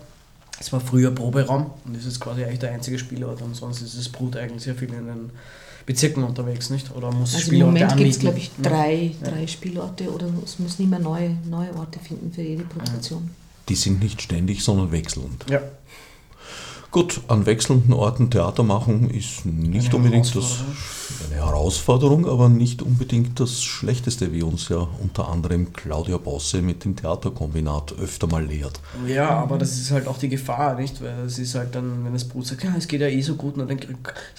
[0.61, 3.43] Es war früher Proberaum und das ist quasi eigentlich der einzige Spielort.
[3.43, 5.31] Und sonst ist das Brut eigentlich sehr viel in den
[5.87, 6.95] Bezirken unterwegs, nicht?
[6.95, 9.31] Oder muss Also im Spielorte Moment gibt es, glaube ich, drei, Ja.
[9.31, 13.31] drei Spielorte oder es müssen immer neue, neue Orte finden für jede Produktion.
[13.69, 15.45] Die sind nicht ständig, sondern wechselnd.
[15.51, 15.61] Ja,
[16.95, 20.61] Gut, an wechselnden Orten Theater machen ist nicht Eine unbedingt das,
[21.27, 26.85] eine Herausforderung, aber nicht unbedingt das Schlechteste, wie uns ja unter anderem Claudia Bosse mit
[26.85, 28.79] dem Theaterkombinat öfter mal lehrt.
[29.09, 31.03] Ja, aber das ist halt auch die Gefahr, nicht?
[31.03, 33.35] Weil es ist halt dann, wenn das Brut sagt, ja, es geht ja eh so
[33.35, 33.89] gut, dann denke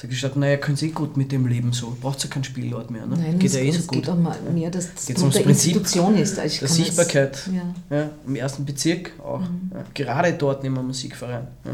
[0.10, 2.90] ich, statt, naja, können Sie eh gut mit dem Leben so, braucht ja keinen Spielort
[2.90, 3.18] mehr, ne?
[3.18, 3.98] Nein, geht es, ja eh so es gut.
[3.98, 6.40] geht auch mal mehr, dass das ums der Prinzip Institution ist.
[6.40, 7.50] Also ich der Sichtbarkeit.
[7.54, 7.98] Ja.
[7.98, 9.42] Ja, Im ersten Bezirk auch.
[9.42, 9.72] Mhm.
[9.74, 11.48] Ja, gerade dort nehmen wir Musikverein.
[11.66, 11.72] Ja.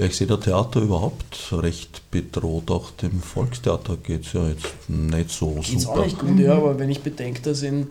[0.00, 2.70] Ja, ich sehe der Theater überhaupt recht bedroht.
[2.70, 6.00] Auch dem Volkstheater geht es ja jetzt nicht so Geht's super.
[6.00, 7.88] auch nicht gut, ja, aber wenn ich bedenke, dass in,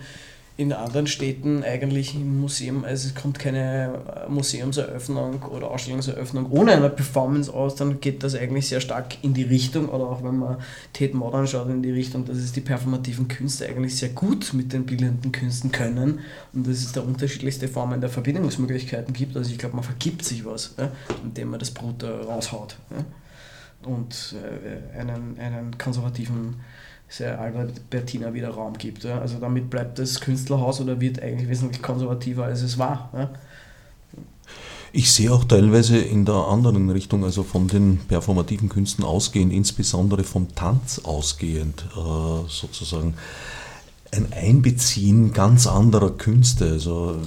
[0.59, 3.93] in anderen Städten eigentlich im Museum, also es kommt keine
[4.27, 9.33] äh, Museumseröffnung oder Ausstellungseröffnung ohne eine Performance aus, dann geht das eigentlich sehr stark in
[9.33, 10.57] die Richtung, oder auch wenn man
[10.91, 14.73] Tate Modern schaut, in die Richtung, dass es die performativen Künste eigentlich sehr gut mit
[14.73, 16.19] den bildenden Künsten können
[16.51, 19.37] und dass es da unterschiedlichste Formen der Verbindungsmöglichkeiten gibt.
[19.37, 20.91] Also ich glaube, man vergibt sich was, ja,
[21.23, 22.75] indem man das Brut äh, raushaut.
[22.91, 23.05] Ja
[23.83, 26.55] und äh, einen, einen konservativen
[27.07, 29.03] sehr Albertina wieder Raum gibt.
[29.03, 29.19] Ja.
[29.19, 33.09] Also damit bleibt das Künstlerhaus oder wird eigentlich wesentlich konservativer als es war.
[33.13, 33.29] Ja.
[34.91, 40.23] Ich sehe auch teilweise in der anderen Richtung, also von den performativen Künsten ausgehend, insbesondere
[40.23, 43.13] vom Tanz ausgehend, äh, sozusagen
[44.11, 46.71] ein Einbeziehen ganz anderer Künste.
[46.71, 47.17] Also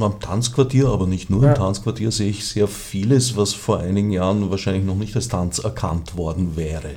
[0.00, 1.50] am Tanzquartier, aber nicht nur Ja.
[1.50, 5.58] im Tanzquartier, sehe ich sehr vieles, was vor einigen Jahren wahrscheinlich noch nicht als Tanz
[5.58, 6.90] erkannt worden wäre.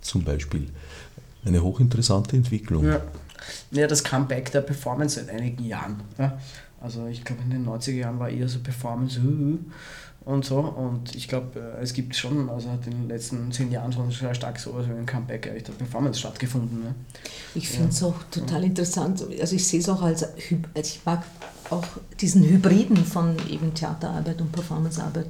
[0.00, 0.68] Zum Beispiel
[1.44, 2.84] eine hochinteressante Entwicklung.
[2.86, 3.00] Ja.
[3.70, 5.96] ja, das Comeback der Performance seit einigen Jahren.
[6.18, 6.38] Ja.
[6.80, 9.20] Also ich glaube in den 90er Jahren war eher so Performance.
[9.20, 9.58] uh,
[10.28, 10.58] und so.
[10.58, 14.10] Und ich glaube, äh, es gibt schon, also hat in den letzten zehn Jahren schon
[14.10, 16.84] sehr stark so also ein Comeback eigentlich der Performance stattgefunden.
[16.84, 16.94] Ne?
[17.54, 18.08] Ich finde es ja.
[18.08, 19.24] auch total interessant.
[19.40, 20.36] Also ich sehe es auch als, also
[20.74, 21.24] ich mag
[21.70, 21.84] auch
[22.20, 25.28] diesen Hybriden von eben Theaterarbeit und Performancearbeit.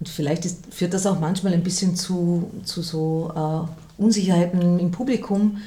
[0.00, 4.90] Und vielleicht ist, führt das auch manchmal ein bisschen zu, zu so äh, Unsicherheiten im
[4.92, 5.58] Publikum.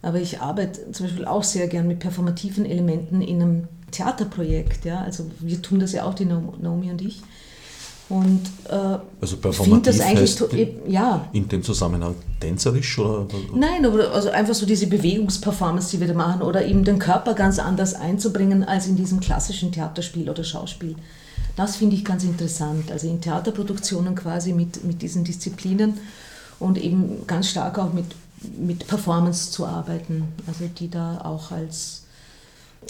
[0.00, 4.84] Aber ich arbeite zum Beispiel auch sehr gern mit performativen Elementen in einem Theaterprojekt.
[4.84, 5.00] Ja?
[5.00, 7.20] Also wir tun das ja auch, die Naomi und ich.
[8.12, 11.26] Und äh, also performativ das eigentlich heißt in, ja.
[11.32, 13.26] in dem Zusammenhang tänzerisch oder?
[13.54, 17.32] Nein, aber also einfach so diese Bewegungsperformance, die wir da machen oder eben den Körper
[17.32, 20.94] ganz anders einzubringen als in diesem klassischen Theaterspiel oder Schauspiel.
[21.56, 22.92] Das finde ich ganz interessant.
[22.92, 25.94] Also in Theaterproduktionen quasi mit, mit diesen Disziplinen
[26.60, 28.14] und eben ganz stark auch mit,
[28.58, 30.28] mit Performance zu arbeiten.
[30.46, 32.02] Also die da auch als,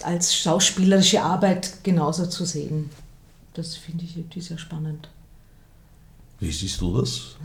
[0.02, 2.90] als schauspielerische Arbeit genauso zu sehen.
[3.54, 5.08] Das finde ich irgendwie sehr spannend.
[6.40, 7.36] Wie siehst du das,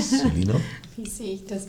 [0.00, 0.60] Selina?
[0.96, 1.66] Wie sehe ich das?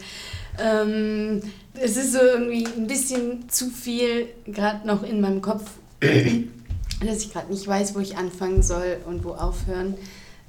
[0.60, 1.42] Ähm,
[1.74, 7.34] es ist so irgendwie ein bisschen zu viel gerade noch in meinem Kopf dass ich
[7.34, 9.96] gerade nicht weiß, wo ich anfangen soll und wo aufhören.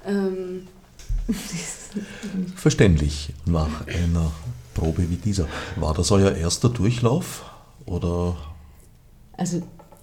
[0.05, 0.67] Ähm.
[2.55, 4.31] Verständlich nach einer
[4.73, 5.47] Probe wie dieser.
[5.75, 7.45] War das euer erster Durchlauf
[7.85, 8.37] oder
[9.37, 9.61] also,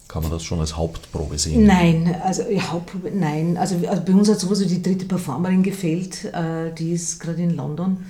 [0.08, 1.66] kann man das schon als Hauptprobe sehen?
[1.66, 3.56] Nein, also Hauptprobe, nein.
[3.56, 7.50] Also, also bei uns hat sowieso die dritte Performerin gefehlt, äh, die ist gerade in
[7.50, 8.04] London.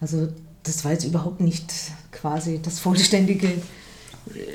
[0.00, 0.28] Also
[0.62, 1.72] das war jetzt überhaupt nicht
[2.10, 3.48] quasi das vollständige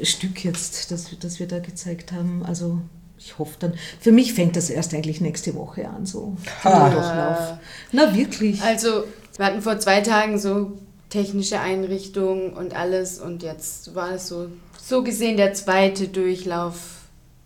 [0.04, 2.44] Stück jetzt, das, das wir da gezeigt haben.
[2.46, 2.80] Also
[3.18, 6.90] ich hoffe dann, für mich fängt das erst eigentlich nächste Woche an, so ha.
[6.90, 7.58] Durchlauf.
[7.92, 8.62] Na wirklich.
[8.62, 9.06] Also,
[9.38, 10.78] wir hatten vor zwei Tagen so
[11.10, 14.50] technische Einrichtungen und alles und jetzt war es so,
[14.82, 17.02] so gesehen der zweite Durchlauf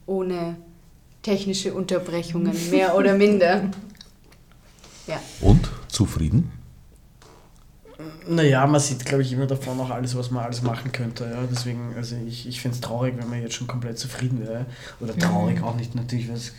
[0.06, 0.56] ohne
[1.22, 3.70] technische Unterbrechungen, mehr oder minder.
[5.08, 5.20] Ja.
[5.42, 6.52] Und zufrieden?
[8.28, 11.26] Naja, man sieht, glaube ich, immer davon noch alles, was man alles machen könnte.
[11.26, 11.44] Ja?
[11.52, 14.68] Deswegen, also ich, ich finde es traurig, wenn man jetzt schon komplett zufrieden wäre.
[15.02, 15.64] Oder traurig mhm.
[15.66, 16.54] auch nicht natürlich, weil es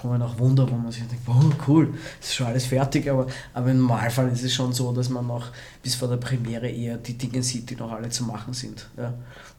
[0.00, 3.70] kommen auch Wunder, wo man sich denkt, oh cool, ist schon alles fertig, aber, aber
[3.70, 5.48] im Normalfall ist es schon so, dass man noch
[5.82, 8.88] bis vor der Premiere eher die Dinge sieht, die noch alle zu machen sind.
[8.96, 9.12] Ja?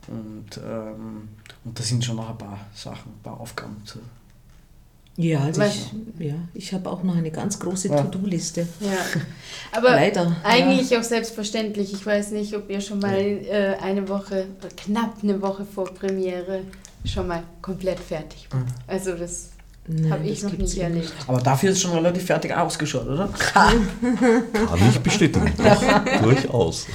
[0.07, 1.29] Und, ähm,
[1.63, 3.99] und da sind schon noch ein paar Sachen, ein paar Aufgaben zu,
[5.19, 8.03] ja, also ich, ja, ich habe auch noch eine ganz große ja.
[8.03, 8.67] To-Do-Liste.
[8.79, 8.97] Ja.
[9.71, 10.35] Aber Leider.
[10.43, 10.99] eigentlich ja.
[10.99, 11.91] auch selbstverständlich.
[11.91, 14.45] Ich weiß nicht, ob ihr schon mal äh, eine Woche,
[14.77, 16.61] knapp eine Woche vor Premiere
[17.03, 18.63] schon mal komplett fertig wart.
[18.63, 18.73] Mhm.
[18.85, 19.49] Also das
[20.09, 21.13] habe ich noch nicht erlebt.
[21.27, 23.29] Aber dafür ist es schon relativ fertig ausgeschaut, oder?
[23.37, 23.87] Kann
[24.89, 25.53] ich bestätigen.
[25.57, 26.87] Doch, durchaus.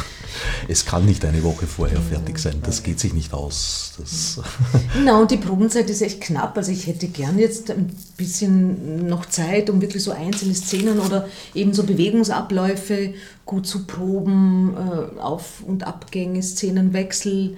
[0.68, 2.61] Es kann nicht eine Woche vorher fertig sein.
[2.62, 3.94] Das geht sich nicht aus.
[3.98, 4.40] Das
[4.94, 6.57] genau, und die Probenzeit ist echt knapp.
[6.57, 11.28] Also ich hätte gern jetzt ein bisschen noch Zeit, um wirklich so einzelne Szenen oder
[11.55, 13.14] eben so Bewegungsabläufe
[13.46, 17.57] gut zu proben, äh, Auf- und Abgänge, Szenenwechsel.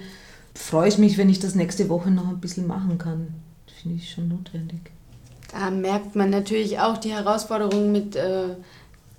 [0.53, 3.27] Freue ich mich, wenn ich das nächste Woche noch ein bisschen machen kann.
[3.81, 4.94] Finde ich schon notwendig.
[5.55, 8.55] Da merkt man natürlich auch die Herausforderung mit äh,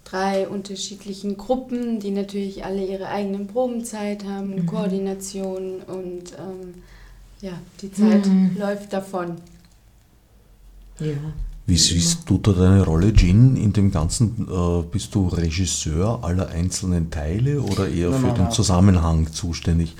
[0.04, 4.66] drei unterschiedlichen Gruppen, die natürlich alle ihre eigenen Probenzeit haben, mhm.
[4.66, 6.74] Koordination und ähm,
[7.40, 8.54] ja, die Zeit mhm.
[8.58, 9.36] läuft davon.
[11.00, 11.14] Ja.
[11.64, 14.46] Wie siehst du da deine Rolle, Jean, in dem Ganzen?
[14.46, 18.52] Äh, bist du Regisseur aller einzelnen Teile oder eher nein, für nein, den nein.
[18.52, 19.96] Zusammenhang zuständig?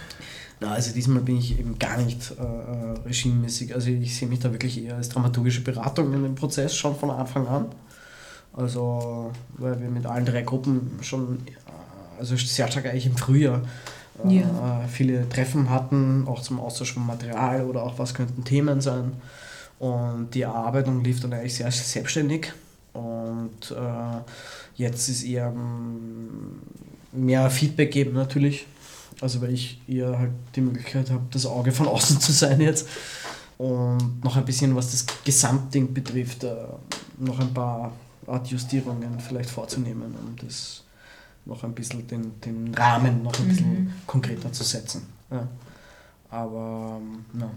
[0.61, 3.75] Na, also diesmal bin ich eben gar nicht äh, äh, regimemäßig.
[3.75, 7.11] Also ich sehe mich da wirklich eher als dramaturgische Beratung in dem Prozess schon von
[7.11, 7.67] Anfang an.
[8.55, 11.51] Also, weil wir mit allen drei Gruppen schon, äh,
[12.19, 13.61] also sehr stark eigentlich im Frühjahr
[14.25, 14.85] äh, ja.
[14.91, 19.13] viele Treffen hatten, auch zum Austausch von Material oder auch was könnten Themen sein.
[19.79, 22.53] Und die Erarbeitung lief dann eigentlich sehr selbstständig.
[22.95, 24.21] Und äh,
[24.77, 26.63] jetzt ist eher mm,
[27.13, 28.67] mehr Feedback geben natürlich.
[29.21, 32.89] Also weil ich eher halt die Möglichkeit habe, das Auge von außen zu sein jetzt.
[33.59, 36.55] Und noch ein bisschen, was das Gesamtding betrifft, äh,
[37.19, 37.93] noch ein paar
[38.27, 40.83] Art Justierungen vielleicht vorzunehmen, um das
[41.47, 43.93] noch ein bisschen den, den Rahmen noch ein bisschen mhm.
[44.07, 45.07] konkreter zu setzen.
[45.31, 45.49] Ja.
[46.29, 47.01] Aber
[47.39, 47.51] ja,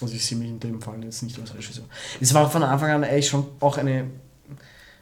[0.00, 1.84] also ich sehe mich in dem Fall jetzt nicht als Regisseur.
[2.20, 4.06] Es war von Anfang an eigentlich schon auch eine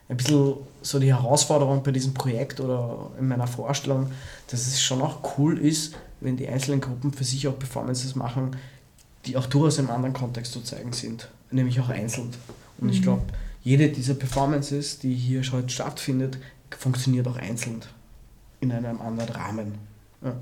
[0.09, 4.11] ein bisschen so die Herausforderung bei diesem Projekt oder in meiner Vorstellung,
[4.49, 8.57] dass es schon auch cool ist, wenn die einzelnen Gruppen für sich auch Performances machen,
[9.27, 12.31] die auch durchaus im anderen Kontext zu zeigen sind, nämlich auch einzeln.
[12.79, 12.92] Und mhm.
[12.92, 13.23] ich glaube,
[13.62, 16.38] jede dieser Performances, die hier heute stattfindet,
[16.71, 17.83] funktioniert auch einzeln
[18.61, 19.75] in einem anderen Rahmen.
[20.23, 20.35] Ja.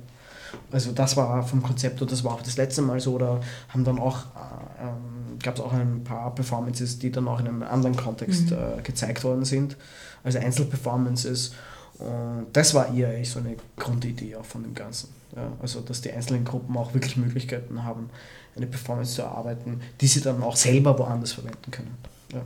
[0.70, 3.14] Also das war vom Konzept und das war auch das letzte Mal so.
[3.14, 7.40] Oder haben dann auch, äh, ähm, gab es auch ein paar Performances, die dann auch
[7.40, 8.56] in einem anderen Kontext mhm.
[8.56, 9.76] äh, gezeigt worden sind,
[10.24, 11.54] also Einzelperformances.
[11.98, 15.08] Und das war eher eigentlich so eine Grundidee auch von dem Ganzen.
[15.34, 18.10] Ja, also dass die einzelnen Gruppen auch wirklich Möglichkeiten haben,
[18.56, 21.96] eine Performance zu erarbeiten, die sie dann auch selber woanders verwenden können.
[22.32, 22.42] Ja.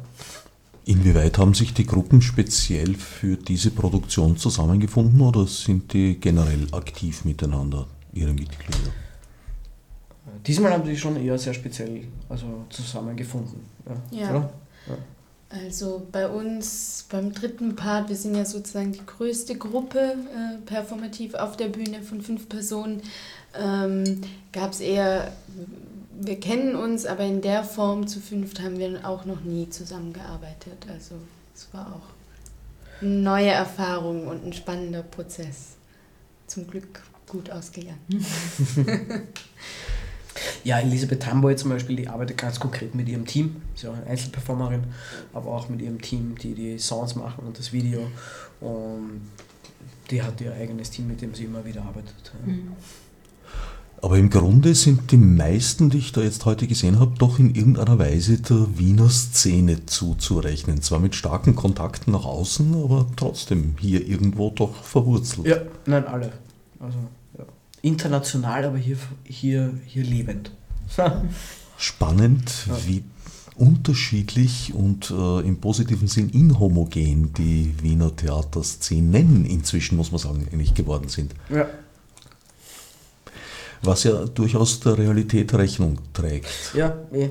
[0.87, 7.24] Inwieweit haben sich die Gruppen speziell für diese Produktion zusammengefunden oder sind die generell aktiv
[7.24, 8.91] miteinander, ihre Mitglieder?
[10.47, 13.61] Diesmal haben sie schon eher sehr speziell also zusammengefunden.
[14.11, 14.18] Ja.
[14.18, 14.35] ja.
[14.35, 14.51] ja.
[15.51, 21.35] Also bei uns beim dritten Part, wir sind ja sozusagen die größte Gruppe äh, performativ
[21.35, 23.03] auf der Bühne von fünf Personen,
[23.61, 24.20] ähm,
[24.53, 25.33] gab es eher
[26.23, 30.87] wir kennen uns, aber in der Form zu fünft haben wir auch noch nie zusammengearbeitet.
[30.93, 31.14] Also
[31.55, 35.77] es war auch eine neue Erfahrung und ein spannender Prozess.
[36.47, 38.01] Zum Glück gut ausgegangen.
[40.64, 43.62] ja, Elisabeth Tamboy zum Beispiel, die arbeitet ganz konkret mit ihrem Team.
[43.75, 44.85] Sie ist auch eine Einzelperformerin,
[45.33, 48.11] aber auch mit ihrem Team, die die Sounds machen und das Video.
[48.61, 49.23] Und
[50.11, 52.33] die hat ihr eigenes Team, mit dem sie immer wieder arbeitet.
[52.45, 52.73] Mhm.
[54.03, 57.55] Aber im Grunde sind die meisten, die ich da jetzt heute gesehen habe, doch in
[57.55, 60.81] irgendeiner Weise der Wiener Szene zuzurechnen.
[60.81, 65.47] Zwar mit starken Kontakten nach außen, aber trotzdem hier irgendwo doch verwurzelt.
[65.47, 66.33] Ja, nein, alle.
[66.79, 66.97] Also
[67.37, 67.45] ja.
[67.83, 70.51] international, aber hier, hier, hier lebend.
[71.77, 72.77] Spannend, ja.
[72.87, 73.05] wie
[73.57, 80.73] unterschiedlich und äh, im positiven Sinn inhomogen die Wiener Theaterszenen inzwischen, muss man sagen, eigentlich
[80.73, 81.35] geworden sind.
[81.51, 81.67] Ja
[83.83, 86.49] was ja durchaus der Realität Rechnung trägt.
[86.74, 87.31] Ja, eh.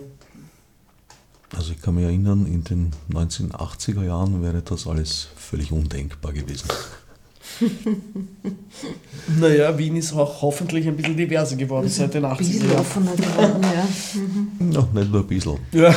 [1.56, 6.68] Also ich kann mich erinnern, in den 1980er Jahren wäre das alles völlig undenkbar gewesen.
[9.39, 12.38] naja, Wien ist auch hoffentlich ein bisschen diverser geworden seit den 80er Jahren.
[12.38, 13.88] Ein bisschen offener geworden, ja.
[14.14, 14.70] Mhm.
[14.70, 15.58] Noch nicht nur ein bisschen.
[15.72, 15.93] Ja.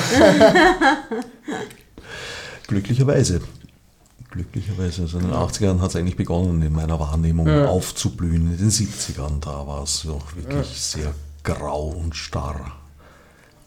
[2.66, 3.42] Glücklicherweise
[4.32, 5.02] glücklicherweise.
[5.02, 7.66] Also in den 80ern hat es eigentlich begonnen, in meiner Wahrnehmung ja.
[7.66, 8.50] aufzublühen.
[8.52, 10.62] In den 70ern, da war es noch wirklich ja.
[10.64, 11.14] sehr
[11.44, 12.72] grau und starr.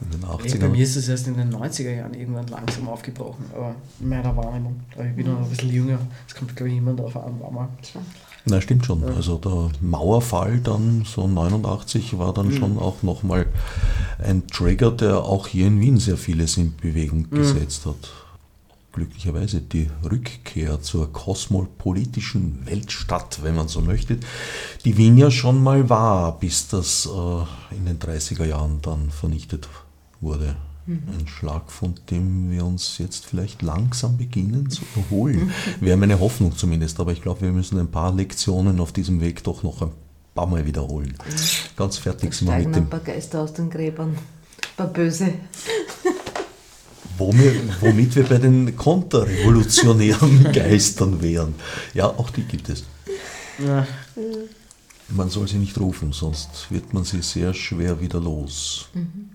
[0.01, 0.59] In den 80ern.
[0.59, 4.35] bei mir ist es erst in den 90er Jahren irgendwann langsam aufgebrochen, aber in meiner
[4.35, 4.81] Wahrnehmung.
[4.91, 5.99] Ich bin noch ein bisschen jünger.
[6.27, 7.69] Es kommt, glaube ich, immer darauf an, wann man.
[8.43, 9.01] Na, stimmt schon.
[9.01, 9.13] Ja.
[9.15, 12.57] Also der Mauerfall dann, so 89, war dann mhm.
[12.57, 13.45] schon auch nochmal
[14.19, 17.37] ein Trigger, der auch hier in Wien sehr vieles in Bewegung mhm.
[17.37, 18.24] gesetzt hat
[18.95, 24.17] glücklicherweise die Rückkehr zur kosmopolitischen Weltstadt, wenn man so möchte,
[24.85, 29.67] die Wien ja schon mal war, bis das äh, in den 30er Jahren dann vernichtet
[30.21, 30.55] wurde.
[30.85, 31.03] Mhm.
[31.19, 35.51] Ein Schlag, von dem wir uns jetzt vielleicht langsam beginnen zu erholen.
[35.81, 39.43] Wäre meine Hoffnung zumindest, aber ich glaube, wir müssen ein paar Lektionen auf diesem Weg
[39.43, 39.91] doch noch ein
[40.33, 41.15] paar Mal wiederholen.
[41.75, 42.83] Ganz fertig sind wir mit dem.
[42.83, 45.33] ein paar Geister aus den Gräbern, ein paar Böse.
[47.17, 51.55] Womit, wir bei den konterrevolutionären Geistern wären.
[51.93, 52.83] Ja, auch die gibt es.
[53.63, 53.87] Ja.
[55.09, 58.89] Man soll sie nicht rufen, sonst wird man sie sehr schwer wieder los.
[58.93, 59.29] Mhm.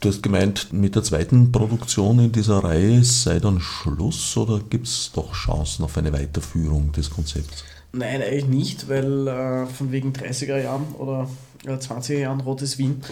[0.00, 4.86] Du hast gemeint, mit der zweiten Produktion in dieser Reihe sei dann Schluss oder gibt
[4.86, 7.64] es doch Chancen auf eine Weiterführung des Konzepts?
[7.96, 11.28] Nein, eigentlich nicht, weil äh, von wegen 30er Jahren oder
[11.64, 13.02] äh, 20er Jahren Rotes Wien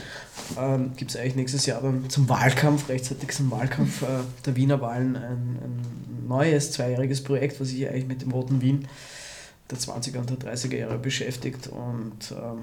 [0.58, 4.06] ähm, gibt es eigentlich nächstes Jahr dann zum Wahlkampf, rechtzeitig zum Wahlkampf äh,
[4.44, 8.88] der Wiener Wahlen ein, ein neues zweijähriges Projekt, was sich eigentlich mit dem Roten Wien
[9.70, 12.58] der 20er und der 30er Jahre beschäftigt und ähm,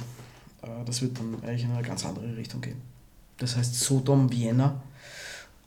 [0.62, 2.82] äh, das wird dann eigentlich in eine ganz andere Richtung gehen.
[3.38, 4.82] Das heißt Sodom Vienna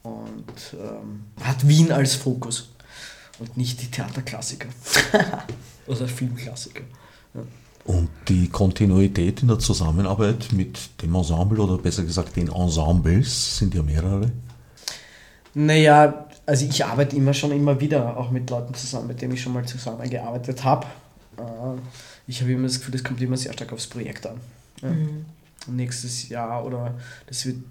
[0.02, 2.72] und ähm, hat Wien als Fokus
[3.38, 4.68] und nicht die Theaterklassiker
[5.86, 6.82] oder Filmklassiker.
[7.34, 7.40] Ja.
[7.84, 13.74] Und die Kontinuität in der Zusammenarbeit mit dem Ensemble oder besser gesagt den Ensembles sind
[13.74, 14.30] ja mehrere?
[15.54, 19.42] Naja, also ich arbeite immer schon immer wieder auch mit Leuten zusammen, mit denen ich
[19.42, 20.86] schon mal zusammengearbeitet habe.
[21.36, 21.80] Äh,
[22.28, 24.36] ich habe immer das Gefühl, das kommt immer sehr stark aufs Projekt an.
[24.80, 24.90] Ja.
[24.90, 25.26] Mhm
[25.68, 26.94] nächstes Jahr oder
[27.26, 27.62] das wird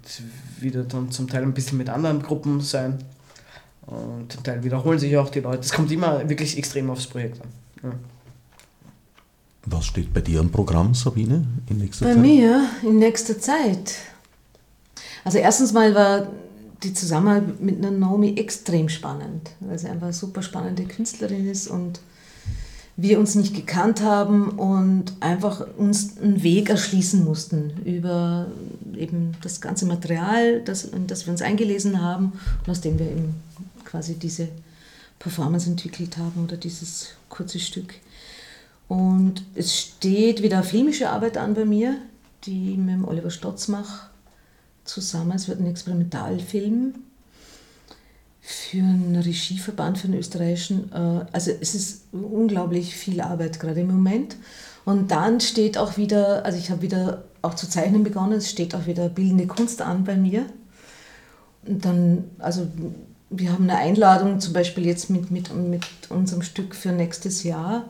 [0.60, 2.98] wieder dann zum Teil ein bisschen mit anderen Gruppen sein.
[3.86, 5.60] Und zum Teil wiederholen sich auch die Leute.
[5.60, 7.48] Es kommt immer wirklich extrem aufs Projekt an.
[7.82, 7.92] Ja.
[9.66, 12.22] Was steht bei dir im Programm, Sabine, in nächster bei Zeit?
[12.22, 13.94] Bei mir in nächster Zeit.
[15.24, 16.28] Also erstens mal war
[16.82, 22.00] die Zusammenarbeit mit Naomi extrem spannend, weil sie einfach eine super spannende Künstlerin ist und
[22.96, 28.48] wir uns nicht gekannt haben und einfach uns einen Weg erschließen mussten über
[28.96, 32.32] eben das ganze Material, das, in das wir uns eingelesen haben
[32.64, 33.34] und aus dem wir eben
[33.92, 34.48] quasi diese
[35.18, 37.94] Performance entwickelt haben oder dieses kurze Stück.
[38.88, 41.98] Und es steht wieder filmische Arbeit an bei mir,
[42.44, 44.08] die ich mit dem Oliver Stotz mache
[44.84, 45.32] zusammen.
[45.32, 46.94] Es wird ein Experimentalfilm
[48.40, 50.90] für einen Regieverband, für einen österreichischen.
[50.90, 54.36] Äh, also es ist unglaublich viel Arbeit gerade im Moment.
[54.86, 58.74] Und dann steht auch wieder, also ich habe wieder auch zu zeichnen begonnen, es steht
[58.74, 60.46] auch wieder bildende Kunst an bei mir.
[61.66, 62.66] Und dann, also
[63.32, 67.84] wir haben eine Einladung zum Beispiel jetzt mit, mit, mit unserem Stück für nächstes Jahr.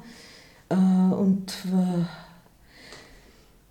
[0.68, 1.52] Äh, und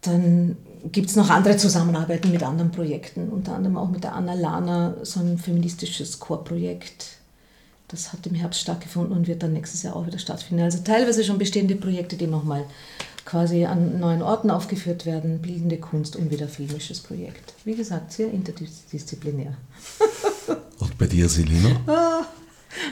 [0.02, 0.58] dann
[0.92, 4.96] gibt es noch andere Zusammenarbeiten mit anderen Projekten, unter anderem auch mit der Anna Lana,
[5.04, 7.18] so ein feministisches Chorprojekt.
[7.88, 10.64] Das hat im Herbst stattgefunden und wird dann nächstes Jahr auch wieder stattfinden.
[10.64, 12.66] Also teilweise schon bestehende Projekte, die nochmal
[13.26, 17.54] quasi an neuen Orten aufgeführt werden, bildende Kunst und wieder filmisches Projekt.
[17.64, 19.56] Wie gesagt, sehr interdisziplinär.
[21.02, 21.82] bei dir, Selina?
[21.88, 22.26] Ah.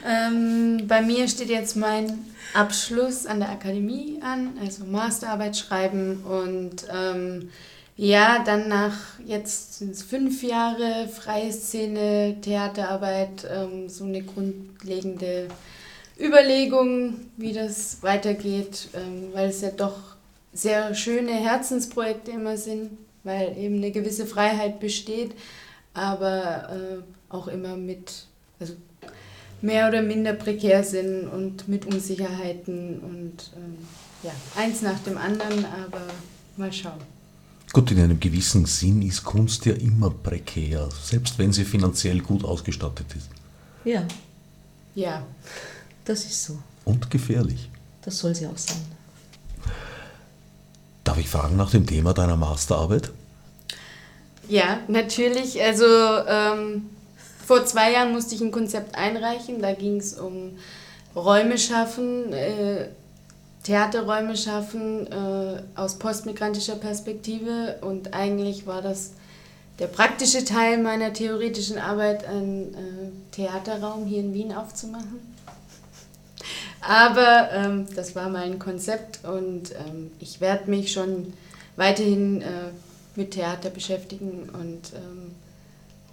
[0.03, 6.87] Ähm, bei mir steht jetzt mein Abschluss an der Akademie an, also Masterarbeit schreiben und
[6.91, 7.49] ähm,
[7.95, 15.47] ja, dann nach jetzt fünf Jahre freie Szene, Theaterarbeit, ähm, so eine grundlegende
[16.19, 19.99] Überlegung, wie das weitergeht, ähm, weil es ja doch
[20.51, 22.89] sehr schöne Herzensprojekte immer sind,
[23.23, 25.33] weil eben eine gewisse Freiheit besteht,
[25.93, 28.25] aber äh, auch immer mit,
[28.59, 28.73] also
[29.61, 33.77] mehr oder minder prekär sind und mit Unsicherheiten und ähm,
[34.23, 36.01] ja, eins nach dem anderen, aber
[36.57, 36.99] mal schauen.
[37.71, 42.43] Gut, in einem gewissen Sinn ist Kunst ja immer prekär, selbst wenn sie finanziell gut
[42.43, 43.29] ausgestattet ist.
[43.85, 44.05] Ja.
[44.95, 45.23] Ja.
[46.03, 46.57] Das ist so.
[46.85, 47.69] Und gefährlich.
[48.01, 48.81] Das soll sie auch sein.
[51.03, 53.11] Darf ich fragen nach dem Thema deiner Masterarbeit?
[54.47, 55.61] Ja, natürlich.
[55.61, 56.89] Also ähm,
[57.49, 59.59] vor zwei Jahren musste ich ein Konzept einreichen.
[59.59, 60.59] Da ging es um
[61.15, 62.89] Räume schaffen, äh,
[63.63, 69.13] Theaterräume schaffen äh, aus postmigrantischer Perspektive und eigentlich war das
[69.79, 75.19] der praktische Teil meiner theoretischen Arbeit, einen äh, Theaterraum hier in Wien aufzumachen.
[76.81, 81.33] Aber ähm, das war mein Konzept und ähm, ich werde mich schon
[81.77, 82.45] weiterhin äh,
[83.15, 85.31] mit Theater beschäftigen und ähm,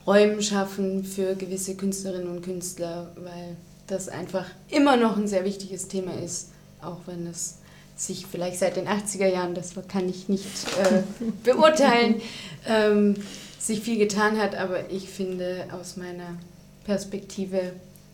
[0.07, 5.89] Räumen schaffen für gewisse Künstlerinnen und Künstler, weil das einfach immer noch ein sehr wichtiges
[5.89, 6.49] Thema ist
[6.87, 7.57] auch wenn es
[7.97, 10.47] sich vielleicht seit den 80er Jahren, das kann ich nicht
[10.79, 11.03] äh,
[11.45, 12.21] beurteilen,
[12.67, 13.15] ähm,
[13.59, 16.37] sich viel getan hat, aber ich finde aus meiner
[16.85, 17.73] Perspektive,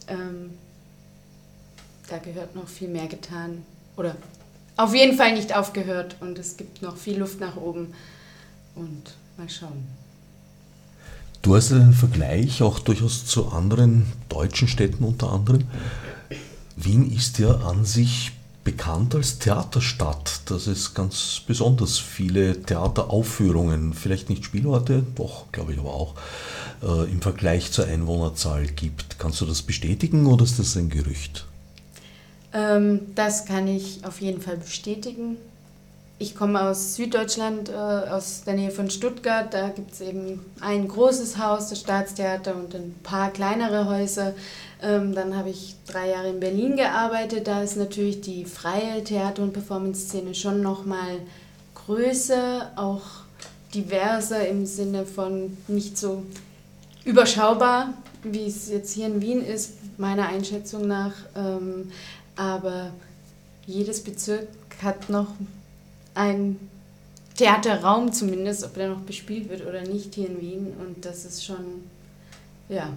[0.08, 0.50] ähm,
[2.08, 3.64] da gehört noch viel mehr getan
[3.96, 4.16] oder
[4.76, 6.16] auf jeden Fall nicht aufgehört.
[6.20, 7.92] Und es gibt noch viel Luft nach oben.
[8.74, 9.86] Und mal schauen.
[11.42, 15.64] Du hast einen Vergleich auch durchaus zu anderen deutschen Städten unter anderem.
[16.76, 18.30] Wien ist ja an sich
[18.62, 25.80] bekannt als Theaterstadt, dass es ganz besonders viele Theateraufführungen, vielleicht nicht Spielorte, doch, glaube ich
[25.80, 26.14] aber auch,
[26.80, 29.18] äh, im Vergleich zur Einwohnerzahl gibt.
[29.18, 31.46] Kannst du das bestätigen oder ist das ein Gerücht?
[32.52, 35.38] Ähm, das kann ich auf jeden Fall bestätigen.
[36.22, 39.52] Ich komme aus Süddeutschland, äh, aus der Nähe von Stuttgart.
[39.52, 44.32] Da gibt es eben ein großes Haus, das Staatstheater, und ein paar kleinere Häuser.
[44.80, 47.48] Ähm, dann habe ich drei Jahre in Berlin gearbeitet.
[47.48, 51.18] Da ist natürlich die freie Theater- und Performance-Szene schon nochmal
[51.74, 53.02] größer, auch
[53.74, 56.22] diverser im Sinne von nicht so
[57.04, 61.14] überschaubar, wie es jetzt hier in Wien ist, meiner Einschätzung nach.
[61.34, 61.90] Ähm,
[62.36, 62.92] aber
[63.66, 64.46] jedes Bezirk
[64.84, 65.26] hat noch
[66.14, 66.68] einen
[67.36, 70.72] Theaterraum zumindest, ob der noch bespielt wird oder nicht hier in Wien.
[70.78, 71.84] Und das ist schon,
[72.68, 72.92] ja,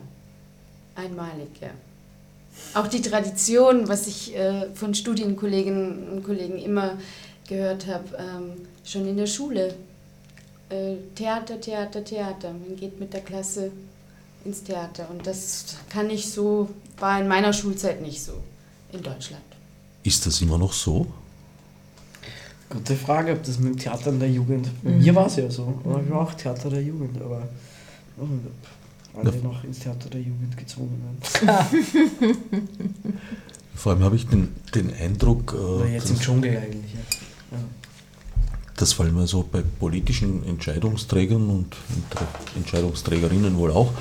[0.95, 1.69] einmalig, ja.
[2.73, 6.97] Auch die Tradition, was ich äh, von Studienkolleginnen und Kollegen immer
[7.47, 8.53] gehört habe, ähm,
[8.85, 9.75] schon in der Schule.
[10.69, 12.51] Äh, Theater, Theater, Theater.
[12.51, 13.71] Man geht mit der Klasse
[14.45, 15.07] ins Theater.
[15.09, 18.33] Und das kann ich so, war in meiner Schulzeit nicht so
[18.91, 19.43] in Deutschland.
[20.03, 21.07] Ist das immer noch so?
[22.69, 24.69] Gute Frage, ob das mit dem Theater in der Jugend.
[24.83, 24.99] Bei mhm.
[24.99, 25.79] mir war es ja so.
[25.83, 27.47] Ich war auch Theater der Jugend, aber
[29.15, 29.43] alle ja.
[29.43, 32.35] noch ins Theater der Jugend gezwungen werden.
[33.75, 35.55] Vor allem habe ich den, den Eindruck.
[35.83, 36.93] Äh, jetzt im Dschungel eigentlich.
[36.93, 37.57] Ja.
[38.77, 41.75] Das vor allem also bei politischen Entscheidungsträgern und
[42.55, 43.93] Entscheidungsträgerinnen wohl auch.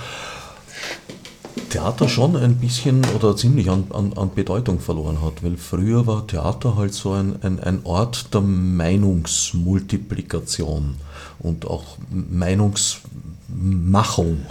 [1.71, 6.27] Theater schon ein bisschen oder ziemlich an, an, an, Bedeutung verloren hat, weil früher war
[6.27, 10.97] Theater halt so ein, ein, ein Ort der Meinungsmultiplikation
[11.39, 14.47] und auch Meinungsmachung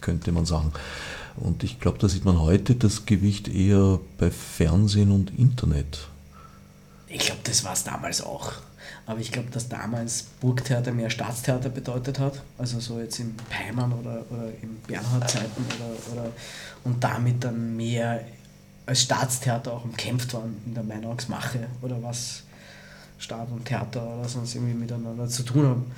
[0.00, 0.72] könnte man sagen.
[1.36, 6.06] Und ich glaube, da sieht man heute das Gewicht eher bei Fernsehen und Internet.
[7.08, 8.52] Ich glaube, das war es damals auch.
[9.06, 12.42] Aber ich glaube, dass damals Burgtheater mehr Staatstheater bedeutet hat.
[12.58, 16.32] Also so jetzt im Peimann oder, oder im Bernhard-Zeiten oder, oder
[16.84, 18.24] und damit dann mehr
[18.86, 22.42] als Staatstheater auch umkämpft waren in der Meinungsmache oder was
[23.18, 25.92] Staat und Theater oder sonst irgendwie miteinander zu tun haben.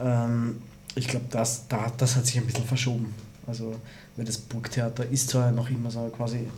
[0.00, 0.62] Ähm,
[0.94, 3.14] ich glaube, das, da, das hat sich ein bisschen verschoben.
[3.46, 3.74] Also,
[4.16, 6.48] weil das Burgtheater ist zwar noch immer so quasi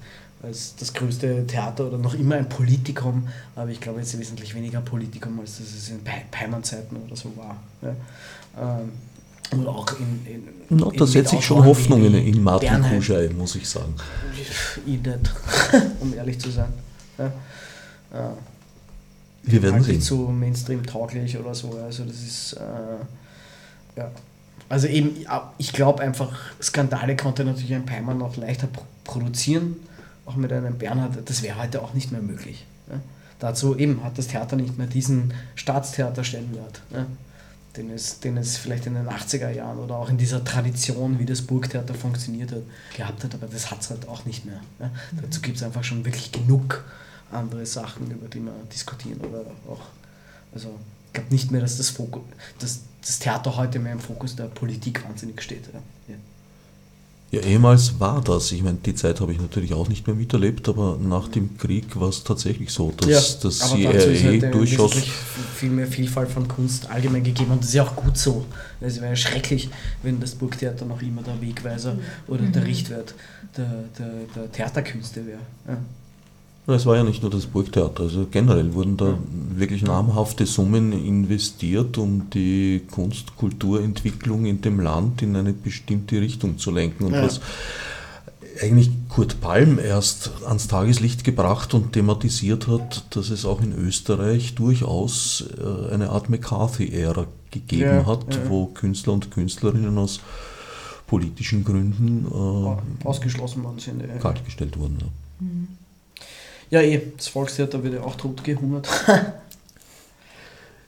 [0.42, 4.80] als das größte Theater oder noch immer ein Politikum, aber ich glaube jetzt wesentlich weniger
[4.80, 7.56] Politikum, als das es in Peimann-Zeiten oder so war.
[7.82, 8.78] Ja.
[8.80, 8.92] Ähm,
[9.52, 10.44] und auch in.
[10.68, 13.94] in no, da setze ich schon Hoffnungen in Martin Kuschei, muss ich sagen.
[14.32, 15.30] Ich nicht,
[16.00, 16.72] um ehrlich zu sein.
[17.16, 17.32] Ja.
[18.12, 18.32] Ja.
[19.44, 19.96] Wir werden halt sehen.
[19.96, 21.78] Nicht so Mainstream-tauglich oder so.
[21.84, 22.54] Also, das ist.
[22.54, 24.10] Äh, ja.
[24.68, 25.14] Also, eben,
[25.58, 28.68] ich glaube einfach, Skandale konnte natürlich ein Peimann noch leichter
[29.04, 29.76] produzieren
[30.26, 32.66] auch mit einem Bernhard, das wäre heute auch nicht mehr möglich.
[32.90, 33.00] Ja.
[33.38, 37.06] Dazu eben hat das Theater nicht mehr diesen Staatstheaterstellenwert, ja,
[37.76, 41.26] den, es, den es vielleicht in den 80er Jahren oder auch in dieser Tradition, wie
[41.26, 42.62] das Burgtheater funktioniert hat,
[42.96, 44.60] gehabt hat, aber das hat es halt auch nicht mehr.
[44.80, 44.86] Ja.
[44.86, 45.20] Mhm.
[45.22, 46.84] Dazu gibt es einfach schon wirklich genug
[47.30, 49.82] andere Sachen, über die man diskutieren oder auch,
[50.54, 50.74] also
[51.08, 52.22] ich glaube nicht mehr, dass das, Fokus,
[52.58, 55.64] dass das Theater heute mehr im Fokus der Politik wahnsinnig steht.
[55.72, 56.14] Ja.
[57.32, 58.52] Ja, ehemals war das.
[58.52, 61.98] Ich meine, die Zeit habe ich natürlich auch nicht mehr miterlebt, aber nach dem Krieg
[61.98, 64.94] war es tatsächlich so, dass ja, das CIA halt durchaus.
[65.56, 68.44] viel mehr Vielfalt von Kunst allgemein gegeben und das ist ja auch gut so.
[68.80, 69.68] Es wäre ja schrecklich,
[70.04, 71.98] wenn das Burgtheater noch immer der Wegweiser
[72.28, 72.68] oder der mhm.
[72.68, 73.14] Richtwert
[73.56, 75.40] der, der, der Theaterkünste wäre.
[75.66, 75.78] Ja.
[76.68, 79.16] Es war ja nicht nur das Burgtheater, also generell wurden da
[79.54, 86.72] wirklich namhafte Summen investiert, um die Kunst-Kulturentwicklung in dem Land in eine bestimmte Richtung zu
[86.72, 87.04] lenken.
[87.04, 87.22] Und ja.
[87.22, 87.40] was
[88.60, 94.54] eigentlich Kurt Palm erst ans Tageslicht gebracht und thematisiert hat, dass es auch in Österreich
[94.56, 98.48] durchaus äh, eine Art McCarthy-Ära gegeben ja, hat, ja.
[98.48, 100.20] wo Künstler und Künstlerinnen aus
[101.06, 104.02] politischen Gründen äh, ausgeschlossen worden sind.
[104.20, 104.98] Kaltgestellt wurden.
[105.38, 105.68] Mhm.
[106.70, 108.88] Ja, eh, das Volkstheater wird ja auch tot gehungert.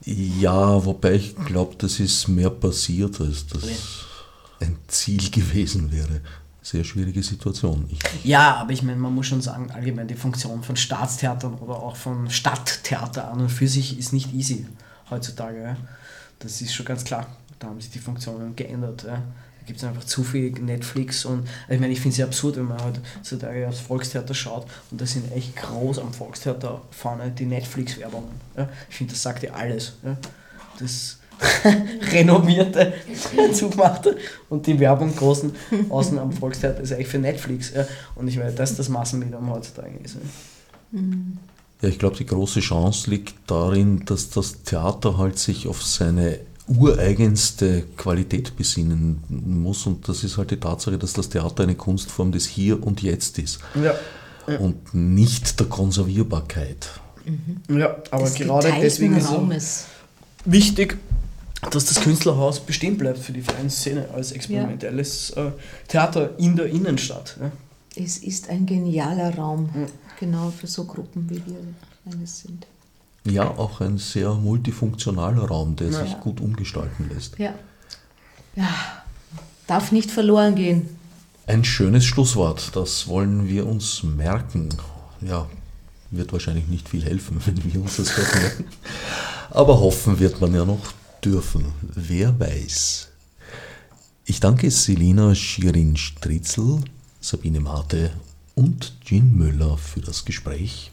[0.05, 4.67] ja, wobei ich glaube, das ist mehr passiert, als das nee.
[4.67, 6.21] ein Ziel gewesen wäre.
[6.63, 7.89] Sehr schwierige Situation.
[7.91, 11.77] Ich ja, aber ich meine, man muss schon sagen, allgemein die Funktion von Staatstheatern oder
[11.77, 14.67] auch von Stadttheater an und für sich ist nicht easy
[15.11, 15.77] heutzutage.
[16.41, 17.27] Das ist schon ganz klar.
[17.59, 19.07] Da haben sich die Funktionen geändert
[19.69, 22.65] gibt es einfach zu viel Netflix und ich meine, ich finde es ja absurd, wenn
[22.65, 27.45] man halt heutzutage aufs Volkstheater schaut und da sind echt groß am Volkstheater vorne die
[27.45, 28.31] Netflix-Werbungen.
[28.57, 28.69] Ja?
[28.89, 29.93] Ich finde, das sagt ja alles.
[30.03, 30.17] Ja?
[30.79, 31.19] Das
[32.13, 32.95] renommierte,
[33.53, 34.17] zugemachte
[34.49, 35.55] und die Werbung großen
[35.89, 37.73] außen am Volkstheater ist eigentlich für Netflix.
[37.75, 37.87] Ja?
[38.17, 40.17] Und ich meine, dass das Massenmedium heutzutage ist.
[40.93, 41.01] Ja.
[41.81, 46.41] Ja, ich glaube, die große Chance liegt darin, dass das Theater halt sich auf seine
[46.69, 49.87] ureigenste Qualität besinnen muss.
[49.87, 53.39] Und das ist halt die Tatsache, dass das Theater eine Kunstform des Hier und Jetzt
[53.39, 53.59] ist.
[53.75, 53.95] Ja.
[54.59, 56.89] Und nicht der Konservierbarkeit.
[57.25, 57.79] Mhm.
[57.79, 59.87] Ja, aber das gerade deswegen ist es
[60.45, 60.97] wichtig,
[61.71, 65.49] dass das Künstlerhaus bestehen bleibt für die freie Szene als experimentelles ja.
[65.49, 65.53] Äh,
[65.89, 67.37] Theater in der Innenstadt.
[67.41, 67.51] Ja.
[67.97, 69.87] Es ist ein genialer Raum, ja.
[70.21, 72.67] genau für so Gruppen wie wir eines sind.
[73.33, 76.05] Ja, auch ein sehr multifunktionaler Raum, der ja.
[76.05, 77.39] sich gut umgestalten lässt.
[77.39, 77.55] Ja.
[78.57, 78.69] ja,
[79.67, 80.89] darf nicht verloren gehen.
[81.47, 84.69] Ein schönes Schlusswort, das wollen wir uns merken.
[85.21, 85.49] Ja,
[86.11, 88.65] wird wahrscheinlich nicht viel helfen, wenn wir uns das merken.
[89.51, 90.93] Aber hoffen wird man ja noch
[91.25, 91.73] dürfen.
[91.83, 93.09] Wer weiß.
[94.27, 96.83] Ich danke Selina Schirin-Stritzel,
[97.21, 98.11] Sabine Mate
[98.55, 100.93] und Jean Müller für das Gespräch